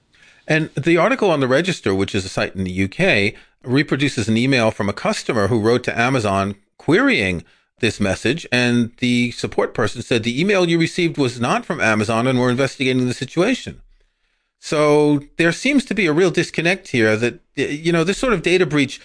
And 0.48 0.70
the 0.76 0.98
article 0.98 1.30
on 1.30 1.40
the 1.40 1.48
Register, 1.48 1.96
which 1.96 2.14
is 2.14 2.26
a 2.26 2.30
site 2.30 2.56
in 2.56 2.64
the 2.64 2.84
UK, 2.84 3.34
reproduces 3.64 4.28
an 4.28 4.38
email 4.38 4.72
from 4.72 4.90
a 4.90 4.94
customer 4.94 5.48
who 5.48 5.60
wrote 5.60 5.84
to 5.86 5.98
Amazon 5.98 6.56
querying 6.78 7.44
this 7.80 8.00
message. 8.00 8.46
And 8.52 8.92
the 8.98 9.32
support 9.32 9.74
person 9.74 10.02
said 10.02 10.24
the 10.24 10.40
email 10.40 10.68
you 10.68 10.78
received 10.78 11.18
was 11.18 11.40
not 11.40 11.66
from 11.66 11.80
Amazon 11.80 12.28
and 12.28 12.40
we're 12.40 12.50
investigating 12.50 13.08
the 13.08 13.14
situation. 13.14 13.82
So 14.60 15.22
there 15.38 15.52
seems 15.52 15.84
to 15.86 15.94
be 15.94 16.06
a 16.06 16.14
real 16.14 16.32
disconnect 16.32 16.90
here 16.90 17.18
that, 17.18 17.42
you 17.56 17.92
know, 17.92 18.06
this 18.06 18.18
sort 18.18 18.34
of 18.34 18.42
data 18.42 18.66
breach 18.66 19.02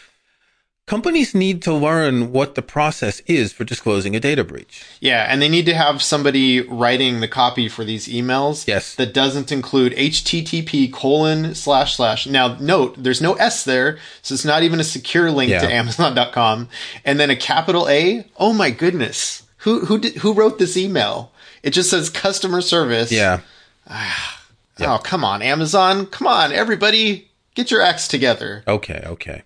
companies 0.89 1.35
need 1.35 1.61
to 1.63 1.73
learn 1.73 2.33
what 2.33 2.55
the 2.55 2.63
process 2.63 3.21
is 3.27 3.53
for 3.53 3.63
disclosing 3.63 4.17
a 4.17 4.21
data 4.21 4.43
breach. 4.43 4.85
Yeah, 5.01 5.27
and 5.29 5.41
they 5.41 5.49
need 5.49 5.67
to 5.67 5.75
have 5.75 6.03
somebody 6.03 6.63
writing 6.63 7.21
the 7.21 7.29
copy 7.29 7.69
for 7.69 7.85
these 7.85 8.09
emails. 8.09 8.67
Yes. 8.67 8.95
That 8.95 9.13
doesn't 9.13 9.53
include 9.53 9.93
HTTP 9.93 10.91
colon 10.93 11.55
slash 11.55 11.97
slash. 11.97 12.27
Now, 12.27 12.57
note, 12.59 12.95
there's 12.97 13.21
no 13.21 13.35
S 13.35 13.65
there, 13.65 13.99
so 14.23 14.35
it's 14.35 14.45
not 14.45 14.63
even 14.63 14.81
a 14.81 14.85
secure 14.85 15.31
link 15.31 15.51
yeah. 15.51 15.61
to 15.61 15.73
Amazon.com. 15.73 16.69
And 17.05 17.21
then 17.21 17.31
a 17.31 17.37
capital 17.37 17.89
A. 17.89 18.25
Oh 18.39 18.53
my 18.53 18.71
goodness. 18.71 19.45
Who 19.59 19.85
who 19.85 19.99
did, 19.99 20.17
who 20.17 20.33
wrote 20.33 20.59
this 20.59 20.77
email? 20.77 21.33
It 21.63 21.71
just 21.71 21.91
says 21.91 22.09
customer 22.09 22.63
service. 22.63 23.13
Ah. 23.89 24.39
Yeah. 24.79 24.95
Oh, 24.95 24.99
come 24.99 25.25
on, 25.25 25.43
Amazon. 25.43 26.07
Come 26.07 26.29
on, 26.29 26.53
everybody. 26.53 27.29
Get 27.55 27.71
your 27.71 27.83
acts 27.83 28.07
together. 28.07 28.63
Okay, 28.69 29.03
okay. 29.05 29.43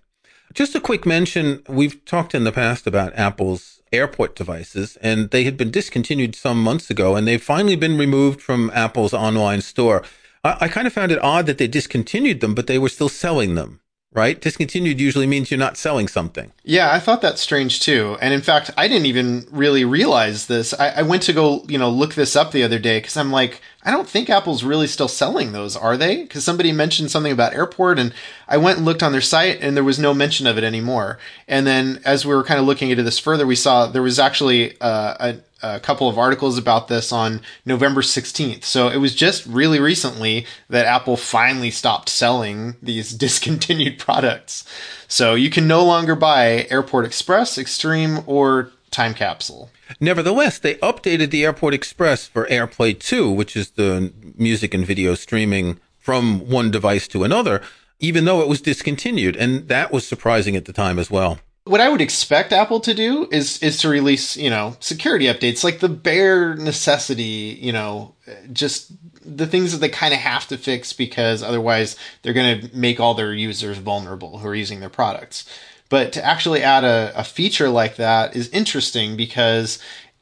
Just 0.55 0.75
a 0.75 0.81
quick 0.81 1.07
mention 1.07 1.63
we've 1.69 2.05
talked 2.05 2.35
in 2.35 2.45
the 2.45 2.53
past 2.53 2.87
about 2.87 3.17
Apple's 3.17 3.81
airport 3.93 4.37
devices, 4.37 4.97
and 5.01 5.31
they 5.31 5.45
had 5.45 5.57
been 5.57 5.71
discontinued 5.71 6.35
some 6.35 6.63
months 6.63 6.91
ago, 6.91 7.17
and 7.17 7.27
they've 7.27 7.43
finally 7.43 7.77
been 7.77 7.97
removed 7.97 8.43
from 8.43 8.71
Apple's 8.75 9.15
online 9.15 9.63
store. 9.63 10.03
I, 10.45 10.57
I 10.63 10.69
kind 10.69 10.87
of 10.87 10.93
found 10.93 11.13
it 11.13 11.23
odd 11.23 11.47
that 11.47 11.59
they 11.59 11.69
discontinued 11.69 12.41
them, 12.41 12.55
but 12.55 12.67
they 12.67 12.79
were 12.79 12.89
still 12.89 13.09
selling 13.09 13.55
them 13.55 13.81
right? 14.15 14.41
Discontinued 14.41 15.01
usually 15.01 15.27
means 15.27 15.51
you're 15.51 15.59
not 15.59 15.77
selling 15.77 16.07
something. 16.07 16.53
Yeah, 16.65 16.93
I 16.93 17.01
thought 17.01 17.23
that's 17.23 17.41
strange 17.41 17.81
too. 17.81 18.19
And 18.21 18.35
in 18.35 18.43
fact, 18.43 18.71
I 18.77 18.87
didn't 18.89 19.07
even 19.07 19.47
really 19.51 19.85
realize 19.85 20.47
this. 20.47 20.75
I, 20.75 20.89
I 20.89 21.03
went 21.03 21.23
to 21.25 21.33
go, 21.33 21.65
you 21.67 21.79
know, 21.79 21.91
look 21.91 22.15
this 22.15 22.37
up 22.37 22.53
the 22.53 22.63
other 22.63 22.79
day 22.79 22.99
because 22.99 23.17
I'm 23.17 23.33
like, 23.33 23.61
I 23.85 23.91
don't 23.91 24.09
think 24.09 24.31
Apple's 24.31 24.63
really 24.63 24.87
still 24.87 25.09
selling 25.09 25.53
those, 25.53 25.77
are 25.77 25.97
they? 25.97 26.23
Because 26.23 26.45
somebody 26.45 26.71
mentioned 26.71 27.11
something 27.11 27.33
about 27.33 27.55
airport 27.55 27.99
and 27.99 28.15
I 28.47 28.57
went 28.57 28.79
and 28.79 28.87
looked 28.87 29.03
on 29.03 29.13
their 29.13 29.21
site 29.21 29.61
and 29.61 29.77
there 29.77 29.83
was 29.83 29.99
no 29.99 30.15
mention 30.15 30.47
of 30.47 30.57
it 30.57 30.65
anymore. 30.65 31.19
And 31.49 31.67
then 31.67 32.01
as 32.05 32.25
we 32.25 32.35
were 32.35 32.45
kind 32.45 32.61
of 32.61 32.67
looking 32.67 32.91
into 32.91 33.03
this 33.03 33.19
further, 33.19 33.47
we 33.47 33.57
saw 33.57 33.87
there 33.87 34.03
was 34.03 34.19
actually 34.19 34.81
uh, 34.81 35.15
a 35.19 35.37
a 35.63 35.79
couple 35.79 36.09
of 36.09 36.19
articles 36.19 36.59
about 36.59 36.89
this 36.89 37.13
on 37.13 37.41
November 37.65 38.03
16th. 38.03 38.65
So 38.65 38.89
it 38.89 38.97
was 38.97 39.15
just 39.15 39.47
really 39.47 39.79
recently 39.79 40.45
that 40.69 40.87
Apple 40.87 41.17
finally 41.17 41.71
stopped 41.71 42.09
selling 42.09 42.77
these 42.83 43.13
discontinued 43.17 43.99
products. 43.99 44.65
So 45.07 45.35
you 45.35 45.51
can 45.51 45.69
no 45.69 45.85
longer 45.85 46.17
buy 46.17 46.67
Airport 46.69 47.05
Express, 47.05 47.59
Extreme, 47.59 48.25
or 48.27 48.73
Time 48.93 49.15
Capsule. 49.15 49.71
Nevertheless, 50.01 50.59
they 50.59 50.75
updated 50.77 51.31
the 51.31 51.45
Airport 51.45 51.75
Express 51.75 52.27
for 52.27 52.47
AirPlay 52.47 52.99
2, 52.99 53.31
which 53.31 53.57
is 53.57 53.71
the 53.73 54.13
music 54.37 54.75
and 54.75 54.87
video 54.87 55.15
streaming 55.15 55.81
from 55.99 56.49
one 56.49 56.71
device 56.71 57.09
to 57.09 57.25
another, 57.25 57.63
even 57.99 58.25
though 58.25 58.41
it 58.41 58.49
was 58.49 58.61
discontinued. 58.61 59.37
And 59.37 59.69
that 59.69 59.93
was 59.93 60.07
surprising 60.07 60.57
at 60.57 60.67
the 60.67 60.73
time 60.73 60.99
as 60.99 61.11
well 61.11 61.39
what 61.65 61.81
I 61.81 61.89
would 61.89 62.01
expect 62.01 62.53
Apple 62.53 62.81
to 62.81 62.95
do 62.95 63.29
is 63.31 63.63
is 63.63 63.79
to 63.79 63.89
release, 63.89 64.37
you 64.37 64.51
know, 64.51 64.77
security 64.81 65.27
updates 65.27 65.63
like 65.63 65.79
the 65.79 65.89
bare 65.89 66.57
necessity, 66.57 67.59
you 67.61 67.73
know, 67.73 68.15
just 68.53 68.93
the 69.25 69.47
things 69.47 69.71
that 69.73 69.79
they 69.79 69.89
kind 69.89 70.13
of 70.13 70.21
have 70.21 70.49
to 70.49 70.59
fix 70.59 70.93
because 70.93 71.43
otherwise 71.43 71.97
they're 72.23 72.33
going 72.33 72.61
to 72.61 72.77
make 72.77 72.99
all 72.99 73.15
their 73.15 73.33
users 73.33 73.79
vulnerable 73.79 74.39
who 74.39 74.49
are 74.49 74.55
using 74.55 74.81
their 74.81 74.89
products. 74.89 75.49
But 75.93 76.11
to 76.13 76.25
actually 76.25 76.63
add 76.63 76.85
a, 76.85 77.13
a 77.15 77.23
feature 77.23 77.69
like 77.69 77.97
that 77.97 78.35
is 78.35 78.49
interesting 78.49 79.15
because 79.15 79.79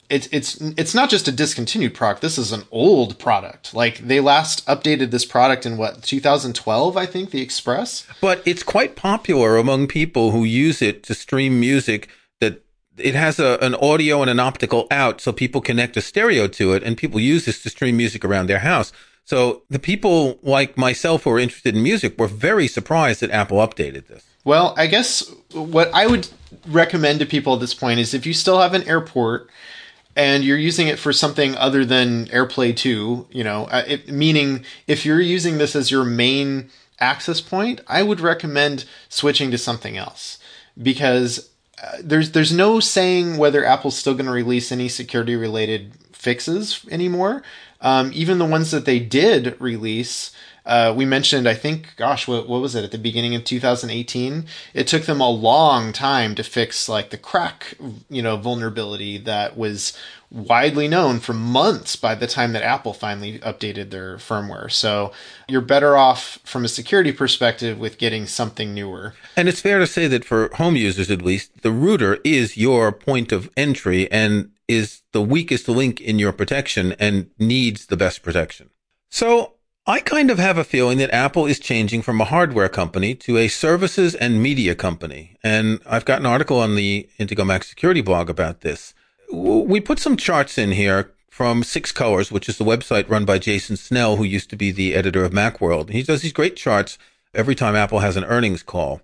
it's 0.08 0.28
it's 0.32 0.60
it's 0.60 0.96
not 0.96 1.10
just 1.10 1.28
a 1.28 1.30
discontinued 1.32 1.94
product. 1.94 2.22
This 2.22 2.38
is 2.38 2.50
an 2.50 2.64
old 2.72 3.20
product. 3.20 3.72
Like 3.72 3.98
they 3.98 4.18
last 4.18 4.66
updated 4.66 5.12
this 5.12 5.24
product 5.24 5.64
in 5.64 5.76
what 5.76 6.02
2012, 6.02 6.96
I 6.96 7.06
think, 7.06 7.30
the 7.30 7.40
Express. 7.40 8.04
But 8.20 8.42
it's 8.44 8.64
quite 8.64 8.96
popular 8.96 9.56
among 9.56 9.86
people 9.86 10.32
who 10.32 10.42
use 10.42 10.82
it 10.82 11.04
to 11.04 11.14
stream 11.14 11.60
music. 11.60 12.08
That 12.40 12.64
it 12.98 13.14
has 13.14 13.38
a, 13.38 13.56
an 13.62 13.76
audio 13.76 14.22
and 14.22 14.30
an 14.30 14.40
optical 14.40 14.88
out, 14.90 15.20
so 15.20 15.32
people 15.32 15.60
connect 15.60 15.96
a 15.96 16.00
stereo 16.00 16.48
to 16.48 16.72
it, 16.72 16.82
and 16.82 16.96
people 16.96 17.20
use 17.20 17.44
this 17.44 17.62
to 17.62 17.70
stream 17.70 17.96
music 17.96 18.24
around 18.24 18.48
their 18.48 18.58
house. 18.58 18.92
So 19.24 19.62
the 19.70 19.78
people 19.78 20.40
like 20.42 20.76
myself 20.76 21.22
who 21.22 21.30
are 21.30 21.38
interested 21.38 21.76
in 21.76 21.82
music 21.84 22.18
were 22.18 22.26
very 22.26 22.66
surprised 22.66 23.20
that 23.20 23.30
Apple 23.30 23.58
updated 23.58 24.08
this. 24.08 24.24
Well, 24.44 24.74
I 24.76 24.86
guess 24.86 25.28
what 25.52 25.90
I 25.92 26.06
would 26.06 26.28
recommend 26.66 27.20
to 27.20 27.26
people 27.26 27.54
at 27.54 27.60
this 27.60 27.74
point 27.74 28.00
is 28.00 28.14
if 28.14 28.26
you 28.26 28.32
still 28.32 28.60
have 28.60 28.74
an 28.74 28.88
airport 28.88 29.50
and 30.16 30.44
you're 30.44 30.58
using 30.58 30.88
it 30.88 30.98
for 30.98 31.12
something 31.12 31.56
other 31.56 31.84
than 31.84 32.26
AirPlay 32.26 32.76
2, 32.76 33.28
you 33.30 33.44
know, 33.44 33.64
uh, 33.66 33.84
it, 33.86 34.08
meaning 34.08 34.64
if 34.86 35.04
you're 35.04 35.20
using 35.20 35.58
this 35.58 35.76
as 35.76 35.90
your 35.90 36.04
main 36.04 36.70
access 36.98 37.40
point, 37.40 37.80
I 37.86 38.02
would 38.02 38.20
recommend 38.20 38.84
switching 39.08 39.50
to 39.50 39.58
something 39.58 39.96
else 39.96 40.38
because 40.80 41.50
uh, 41.82 41.96
there's 42.02 42.32
there's 42.32 42.52
no 42.52 42.80
saying 42.80 43.38
whether 43.38 43.64
Apple's 43.64 43.96
still 43.96 44.14
going 44.14 44.26
to 44.26 44.32
release 44.32 44.70
any 44.72 44.88
security 44.88 45.36
related 45.36 45.92
fixes 46.20 46.86
anymore. 46.90 47.42
Um, 47.80 48.10
even 48.14 48.38
the 48.38 48.44
ones 48.44 48.70
that 48.72 48.84
they 48.84 49.00
did 49.00 49.58
release 49.58 50.32
uh, 50.66 50.92
we 50.96 51.04
mentioned, 51.04 51.48
I 51.48 51.54
think, 51.54 51.96
gosh, 51.96 52.28
what, 52.28 52.48
what 52.48 52.60
was 52.60 52.74
it 52.74 52.84
at 52.84 52.90
the 52.90 52.98
beginning 52.98 53.34
of 53.34 53.44
2018? 53.44 54.46
It 54.74 54.86
took 54.86 55.02
them 55.04 55.20
a 55.20 55.28
long 55.28 55.92
time 55.92 56.34
to 56.34 56.42
fix 56.42 56.88
like 56.88 57.10
the 57.10 57.18
KRACK, 57.18 58.02
you 58.08 58.22
know, 58.22 58.36
vulnerability 58.36 59.18
that 59.18 59.56
was 59.56 59.96
widely 60.30 60.86
known 60.86 61.18
for 61.18 61.32
months 61.32 61.96
by 61.96 62.14
the 62.14 62.26
time 62.26 62.52
that 62.52 62.62
Apple 62.62 62.92
finally 62.92 63.40
updated 63.40 63.90
their 63.90 64.16
firmware. 64.16 64.70
So 64.70 65.12
you're 65.48 65.60
better 65.60 65.96
off 65.96 66.38
from 66.44 66.64
a 66.64 66.68
security 66.68 67.10
perspective 67.10 67.78
with 67.78 67.98
getting 67.98 68.26
something 68.26 68.72
newer. 68.72 69.14
And 69.36 69.48
it's 69.48 69.60
fair 69.60 69.80
to 69.80 69.88
say 69.88 70.06
that 70.06 70.24
for 70.24 70.50
home 70.54 70.76
users, 70.76 71.10
at 71.10 71.22
least, 71.22 71.62
the 71.62 71.72
router 71.72 72.18
is 72.22 72.56
your 72.56 72.92
point 72.92 73.32
of 73.32 73.50
entry 73.56 74.10
and 74.12 74.50
is 74.70 75.02
the 75.10 75.20
weakest 75.20 75.68
link 75.68 76.00
in 76.00 76.20
your 76.20 76.32
protection 76.32 76.94
and 77.00 77.28
needs 77.38 77.86
the 77.86 77.96
best 77.96 78.22
protection. 78.22 78.70
So 79.10 79.54
I 79.84 79.98
kind 79.98 80.30
of 80.30 80.38
have 80.38 80.58
a 80.58 80.64
feeling 80.64 80.98
that 80.98 81.12
Apple 81.12 81.46
is 81.46 81.58
changing 81.58 82.02
from 82.02 82.20
a 82.20 82.24
hardware 82.24 82.68
company 82.68 83.16
to 83.16 83.36
a 83.36 83.48
services 83.48 84.14
and 84.14 84.40
media 84.40 84.76
company. 84.76 85.36
And 85.42 85.80
I've 85.84 86.04
got 86.04 86.20
an 86.20 86.26
article 86.26 86.58
on 86.60 86.76
the 86.76 87.08
Intego 87.18 87.44
Mac 87.44 87.64
Security 87.64 88.00
blog 88.00 88.30
about 88.30 88.60
this. 88.60 88.94
We 89.32 89.80
put 89.80 89.98
some 89.98 90.16
charts 90.16 90.56
in 90.56 90.70
here 90.70 91.12
from 91.28 91.64
Six 91.64 91.90
Colors, 91.90 92.30
which 92.30 92.48
is 92.48 92.56
the 92.56 92.64
website 92.64 93.10
run 93.10 93.24
by 93.24 93.38
Jason 93.38 93.76
Snell, 93.76 94.16
who 94.16 94.24
used 94.24 94.50
to 94.50 94.56
be 94.56 94.70
the 94.70 94.94
editor 94.94 95.24
of 95.24 95.32
Macworld. 95.32 95.90
He 95.90 96.04
does 96.04 96.22
these 96.22 96.32
great 96.32 96.54
charts 96.54 96.96
every 97.34 97.56
time 97.56 97.74
Apple 97.74 97.98
has 98.00 98.16
an 98.16 98.24
earnings 98.24 98.62
call. 98.62 99.00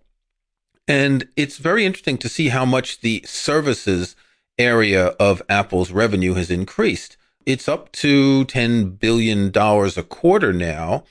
And 0.87 1.27
it's 1.35 1.59
very 1.59 1.85
interesting 1.85 2.19
to 2.19 2.29
see 2.29 2.51
how 2.51 2.65
much 2.65 3.01
the 3.01 3.25
services 3.27 4.15
area 4.59 5.09
of 5.21 5.43
Apple's 5.49 5.91
revenue 5.91 6.35
has 6.35 6.51
increased 6.51 7.17
it's 7.47 7.69
up 7.69 7.93
to 7.93 8.45
$10 8.47 8.99
billion 8.99 9.53
a 9.57 10.03
quarter 10.03 10.53
now. 10.53 11.05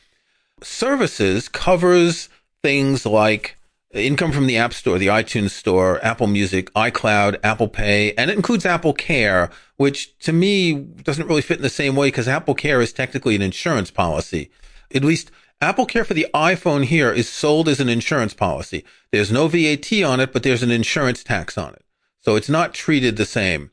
Services 0.61 1.47
covers 1.47 2.27
things 2.61 3.05
like 3.05 3.57
income 3.93 4.33
from 4.33 4.45
the 4.45 4.57
App 4.57 4.73
Store, 4.73 4.97
the 4.97 5.07
iTunes 5.07 5.51
Store, 5.51 6.03
Apple 6.03 6.27
Music, 6.27 6.71
iCloud, 6.73 7.39
Apple 7.41 7.69
Pay, 7.69 8.13
and 8.15 8.29
it 8.29 8.35
includes 8.35 8.65
Apple 8.65 8.93
Care, 8.93 9.49
which 9.77 10.17
to 10.19 10.33
me 10.33 10.73
doesn't 10.73 11.27
really 11.27 11.41
fit 11.41 11.57
in 11.57 11.63
the 11.63 11.69
same 11.69 11.95
way 11.95 12.07
because 12.07 12.27
Apple 12.27 12.53
Care 12.53 12.81
is 12.81 12.91
technically 12.91 13.35
an 13.35 13.41
insurance 13.41 13.89
policy. 13.89 14.51
At 14.93 15.05
least 15.05 15.31
Apple 15.61 15.85
Care 15.85 16.03
for 16.03 16.13
the 16.13 16.27
iPhone 16.33 16.83
here 16.83 17.13
is 17.13 17.29
sold 17.29 17.69
as 17.69 17.79
an 17.79 17.87
insurance 17.87 18.33
policy. 18.33 18.83
There's 19.11 19.31
no 19.31 19.47
VAT 19.47 20.03
on 20.03 20.19
it, 20.19 20.33
but 20.33 20.43
there's 20.43 20.63
an 20.63 20.71
insurance 20.71 21.23
tax 21.23 21.57
on 21.57 21.73
it. 21.73 21.84
So 22.25 22.35
it's 22.35 22.49
not 22.49 22.73
treated 22.73 23.17
the 23.17 23.25
same. 23.25 23.69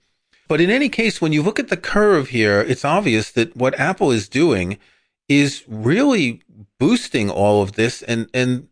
But 0.47 0.61
in 0.61 0.69
any 0.69 0.91
case, 0.91 1.23
when 1.23 1.33
you 1.33 1.43
look 1.43 1.59
at 1.59 1.69
the 1.69 1.77
curve 1.77 2.29
here, 2.29 2.61
it's 2.61 2.85
obvious 2.85 3.31
that 3.31 3.57
what 3.57 3.81
Apple 3.81 4.11
is 4.11 4.29
doing 4.29 4.79
is 5.27 5.65
really 5.67 6.43
boosting 6.79 7.31
all 7.31 7.63
of 7.63 7.73
this. 7.73 8.03
And, 8.03 8.29
and 8.35 8.69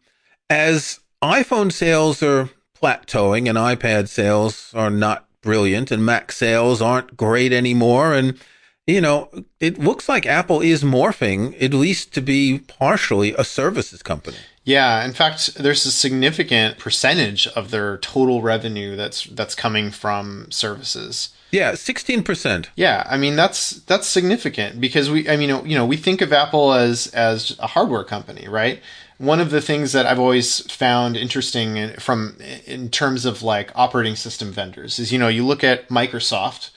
as 0.51 1.01
iPhone 1.23 1.73
sales 1.73 2.23
are 2.23 2.51
plateauing 2.81 3.49
and 3.49 3.57
iPad 3.57 4.09
sales 4.09 4.71
are 4.75 4.91
not 4.91 5.27
brilliant 5.41 5.91
and 5.91 6.05
Mac 6.05 6.33
sales 6.33 6.83
aren't 6.83 7.17
great 7.17 7.51
anymore. 7.51 8.13
And, 8.13 8.39
you 8.87 9.01
know, 9.01 9.31
it 9.61 9.79
looks 9.79 10.07
like 10.07 10.27
Apple 10.27 10.61
is 10.61 10.85
morphing, 10.85 11.61
at 11.63 11.73
least 11.73 12.13
to 12.13 12.21
be 12.21 12.59
partially 12.59 13.33
a 13.39 13.45
services 13.45 14.03
company. 14.03 14.37
Yeah, 14.71 15.05
in 15.05 15.13
fact, 15.15 15.55
there's 15.55 15.85
a 15.85 15.91
significant 15.91 16.79
percentage 16.79 17.49
of 17.49 17.73
their 17.73 17.99
total 17.99 18.41
revenue 18.41 18.95
that's 18.95 19.25
that's 19.25 19.57
coming 19.57 19.91
from 19.91 20.47
services. 20.51 21.31
Yeah, 21.51 21.75
sixteen 21.75 22.23
percent. 22.23 22.71
Yeah, 22.77 23.03
I 23.11 23.17
mean 23.17 23.35
that's 23.35 23.71
that's 23.91 24.07
significant 24.07 24.81
because 24.81 25.11
we, 25.11 25.29
I 25.29 25.37
mean, 25.37 25.51
you 25.67 25.77
know, 25.77 25.85
we 25.85 25.97
think 25.97 26.21
of 26.21 26.33
Apple 26.33 26.73
as 26.73 27.09
as 27.09 27.59
a 27.59 27.67
hardware 27.67 28.05
company, 28.05 28.47
right? 28.47 28.81
One 29.19 29.41
of 29.41 29.51
the 29.51 29.61
things 29.61 29.91
that 29.91 30.07
I've 30.07 30.21
always 30.21 30.61
found 30.73 31.17
interesting 31.17 31.95
from 31.99 32.37
in 32.65 32.91
terms 32.91 33.25
of 33.25 33.43
like 33.43 33.73
operating 33.75 34.15
system 34.15 34.53
vendors 34.53 35.01
is, 35.01 35.11
you 35.13 35.19
know, 35.19 35.27
you 35.27 35.45
look 35.45 35.65
at 35.65 35.89
Microsoft, 35.89 36.71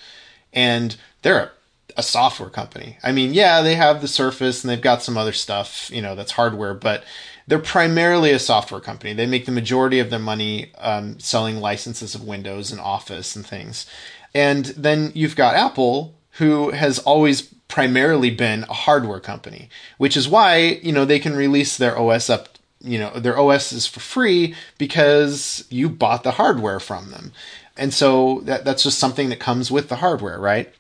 and 0.52 0.96
they're 1.22 1.44
a, 1.44 1.52
a 1.98 2.04
software 2.04 2.50
company. 2.50 2.98
I 3.04 3.12
mean, 3.12 3.36
yeah, 3.36 3.62
they 3.62 3.76
have 3.76 4.02
the 4.02 4.08
Surface 4.08 4.64
and 4.64 4.72
they've 4.72 4.82
got 4.82 5.04
some 5.04 5.16
other 5.16 5.32
stuff, 5.32 5.92
you 5.94 6.02
know, 6.02 6.16
that's 6.16 6.32
hardware, 6.32 6.74
but 6.74 7.04
they're 7.48 7.60
primarily 7.60 8.32
a 8.32 8.40
software 8.40 8.82
company. 8.82 9.14
They 9.14 9.26
make 9.26 9.46
the 9.46 9.52
majority 9.52 10.00
of 10.00 10.10
their 10.10 10.20
money 10.20 10.72
um, 10.78 11.20
selling 11.20 11.58
licenses 11.58 12.16
of 12.16 12.24
Windows 12.24 12.72
and 12.72 12.80
Office 12.80 13.36
and 13.36 13.46
things. 13.46 13.86
And 14.34 14.66
then 14.66 15.12
you've 15.14 15.36
got 15.36 15.56
Apple, 15.56 16.16
who 16.34 16.72
has 16.72 17.00
always 17.00 17.54
primarily 17.68 18.30
been 18.30 18.64
a 18.64 18.74
hardware 18.74 19.20
company, 19.20 19.70
which 19.98 20.16
is 20.16 20.28
why, 20.28 20.80
you 20.84 20.92
know, 20.92 21.06
they 21.06 21.20
can 21.20 21.36
release 21.36 21.78
their 21.78 21.98
OS 21.98 22.30
up, 22.30 22.50
you 22.82 23.00
know, 23.00 23.12
their 23.12 23.38
OS 23.38 23.72
is 23.72 23.88
for 23.88 24.00
free 24.00 24.56
because 24.78 25.66
you 25.70 25.90
bought 25.90 26.24
the 26.24 26.32
hardware 26.32 26.80
from 26.80 27.12
them. 27.12 27.32
And 27.76 27.94
so 27.94 28.42
that, 28.42 28.66
that's 28.66 28.84
just 28.84 29.00
something 29.00 29.30
that 29.30 29.40
comes 29.40 29.72
with 29.72 29.90
the 29.90 29.98
hardware, 29.98 30.40
right? 30.40 30.74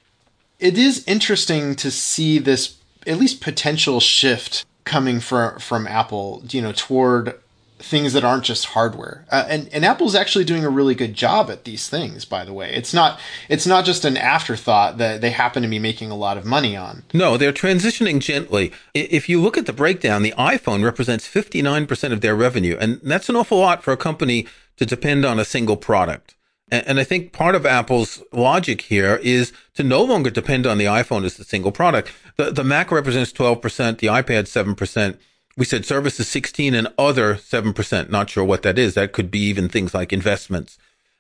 It 0.59 0.77
is 0.77 1.03
interesting 1.07 1.75
to 1.77 1.89
see 1.91 2.39
this 2.39 2.77
at 3.05 3.17
least 3.17 3.41
potential 3.41 3.99
shift 3.99 4.65
coming 4.85 5.19
from 5.19 5.59
from 5.59 5.87
Apple, 5.87 6.43
you 6.49 6.61
know, 6.61 6.73
toward 6.73 7.39
things 7.83 8.13
that 8.13 8.23
aren't 8.23 8.45
just 8.45 8.67
hardware. 8.67 9.25
Uh, 9.29 9.45
and 9.47 9.69
and 9.73 9.83
Apple's 9.83 10.15
actually 10.15 10.45
doing 10.45 10.63
a 10.63 10.69
really 10.69 10.95
good 10.95 11.13
job 11.13 11.49
at 11.49 11.65
these 11.65 11.89
things. 11.89 12.23
By 12.23 12.45
the 12.45 12.53
way, 12.53 12.73
it's 12.73 12.93
not 12.93 13.19
it's 13.49 13.67
not 13.67 13.85
just 13.85 14.05
an 14.05 14.15
afterthought 14.15 14.97
that 14.97 15.21
they 15.21 15.31
happen 15.31 15.61
to 15.63 15.69
be 15.69 15.79
making 15.79 16.09
a 16.09 16.15
lot 16.15 16.37
of 16.37 16.45
money 16.45 16.75
on. 16.75 17.03
No, 17.13 17.37
they're 17.37 17.53
transitioning 17.53 18.19
gently. 18.19 18.71
If 18.93 19.27
you 19.27 19.41
look 19.41 19.57
at 19.57 19.65
the 19.65 19.73
breakdown, 19.73 20.23
the 20.23 20.33
iPhone 20.37 20.83
represents 20.83 21.27
59% 21.27 22.13
of 22.13 22.21
their 22.21 22.35
revenue, 22.35 22.77
and 22.79 23.01
that's 23.03 23.29
an 23.29 23.35
awful 23.35 23.59
lot 23.59 23.83
for 23.83 23.91
a 23.91 23.97
company 23.97 24.47
to 24.77 24.85
depend 24.85 25.25
on 25.25 25.39
a 25.39 25.45
single 25.45 25.77
product. 25.77 26.35
And 26.71 26.99
I 26.99 27.03
think 27.03 27.33
part 27.33 27.53
of 27.53 27.67
Apple's 27.67 28.23
logic 28.31 28.81
here 28.81 29.17
is 29.17 29.53
to 29.75 29.83
no 29.83 30.01
longer 30.01 30.31
depend 30.31 30.65
on 30.65 30.79
the 30.79 30.85
iPhone 30.85 31.23
as 31.23 31.37
the 31.37 31.43
single 31.43 31.71
product. 31.71 32.11
The, 32.37 32.51
the 32.51 32.63
Mac 32.63 32.91
represents 32.91 33.31
12%, 33.31 33.99
the 33.99 34.07
iPad 34.07 34.45
7%. 34.45 35.17
We 35.55 35.65
said 35.65 35.85
services 35.85 36.27
16 36.27 36.73
and 36.73 36.87
other 36.97 37.35
7%. 37.35 38.09
Not 38.09 38.29
sure 38.29 38.43
what 38.43 38.63
that 38.63 38.79
is. 38.79 38.95
That 38.95 39.13
could 39.13 39.29
be 39.29 39.39
even 39.39 39.69
things 39.69 39.93
like 39.93 40.11
investments. 40.11 40.77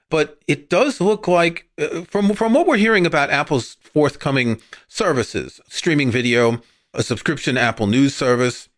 But 0.09 0.39
it 0.47 0.69
does 0.69 1.01
look 1.01 1.27
like, 1.27 1.67
uh, 1.79 2.01
from, 2.03 2.33
from 2.33 2.53
what 2.53 2.67
we're 2.67 2.77
hearing 2.77 3.05
about 3.05 3.29
Apple's 3.29 3.77
forthcoming 3.81 4.61
services, 4.87 5.61
streaming 5.67 6.11
video, 6.11 6.61
a 6.93 7.03
subscription 7.03 7.57
Apple 7.57 7.87
News 7.87 8.15
service, 8.15 8.69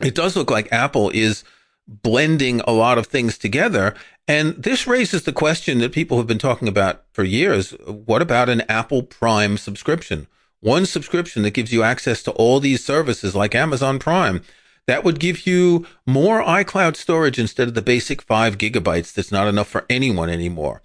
it 0.00 0.14
does 0.14 0.36
look 0.36 0.50
like 0.50 0.72
Apple 0.72 1.10
is 1.10 1.44
blending 1.86 2.60
a 2.62 2.72
lot 2.72 2.98
of 2.98 3.06
things 3.06 3.36
together. 3.36 3.94
And 4.28 4.54
this 4.54 4.86
raises 4.86 5.24
the 5.24 5.32
question 5.32 5.78
that 5.78 5.92
people 5.92 6.18
have 6.18 6.26
been 6.26 6.38
talking 6.38 6.68
about 6.68 7.04
for 7.12 7.24
years. 7.24 7.72
What 7.86 8.22
about 8.22 8.48
an 8.48 8.62
Apple 8.62 9.02
Prime 9.02 9.56
subscription? 9.56 10.28
One 10.60 10.84
subscription 10.84 11.42
that 11.42 11.54
gives 11.54 11.72
you 11.72 11.82
access 11.82 12.22
to 12.24 12.32
all 12.32 12.60
these 12.60 12.84
services 12.84 13.34
like 13.34 13.54
Amazon 13.54 13.98
Prime. 13.98 14.42
That 14.86 15.04
would 15.04 15.18
give 15.18 15.46
you 15.46 15.86
more 16.06 16.42
iCloud 16.42 16.96
storage 16.96 17.38
instead 17.38 17.68
of 17.68 17.74
the 17.74 17.82
basic 17.82 18.20
five 18.22 18.58
gigabytes 18.58 19.12
that's 19.14 19.32
not 19.32 19.46
enough 19.46 19.68
for 19.68 19.86
anyone 19.88 20.28
anymore. 20.28 20.82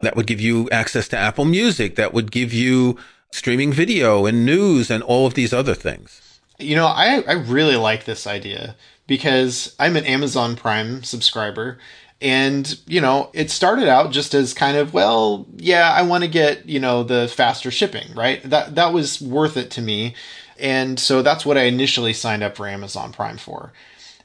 That 0.00 0.14
would 0.14 0.26
give 0.26 0.40
you 0.40 0.68
access 0.70 1.08
to 1.08 1.16
Apple 1.16 1.44
Music. 1.44 1.96
That 1.96 2.12
would 2.12 2.30
give 2.30 2.52
you 2.52 2.98
streaming 3.32 3.72
video 3.72 4.26
and 4.26 4.46
news 4.46 4.90
and 4.90 5.02
all 5.02 5.26
of 5.26 5.34
these 5.34 5.52
other 5.52 5.74
things. 5.74 6.40
You 6.58 6.76
know, 6.76 6.86
I, 6.86 7.22
I 7.26 7.32
really 7.32 7.76
like 7.76 8.04
this 8.04 8.26
idea 8.26 8.76
because 9.06 9.74
I'm 9.78 9.96
an 9.96 10.04
Amazon 10.04 10.56
Prime 10.56 11.02
subscriber. 11.02 11.78
And, 12.20 12.78
you 12.86 13.00
know, 13.00 13.30
it 13.34 13.50
started 13.50 13.88
out 13.88 14.10
just 14.10 14.32
as 14.32 14.54
kind 14.54 14.76
of, 14.76 14.94
well, 14.94 15.46
yeah, 15.56 15.92
I 15.92 16.02
want 16.02 16.24
to 16.24 16.28
get, 16.28 16.66
you 16.66 16.80
know, 16.80 17.02
the 17.02 17.28
faster 17.28 17.70
shipping, 17.70 18.14
right? 18.14 18.42
That 18.42 18.74
that 18.76 18.92
was 18.92 19.20
worth 19.20 19.56
it 19.56 19.70
to 19.72 19.82
me. 19.82 20.14
And 20.58 20.98
so 20.98 21.20
that's 21.20 21.44
what 21.44 21.58
I 21.58 21.64
initially 21.64 22.14
signed 22.14 22.42
up 22.42 22.56
for 22.56 22.66
Amazon 22.66 23.12
Prime 23.12 23.36
for. 23.36 23.72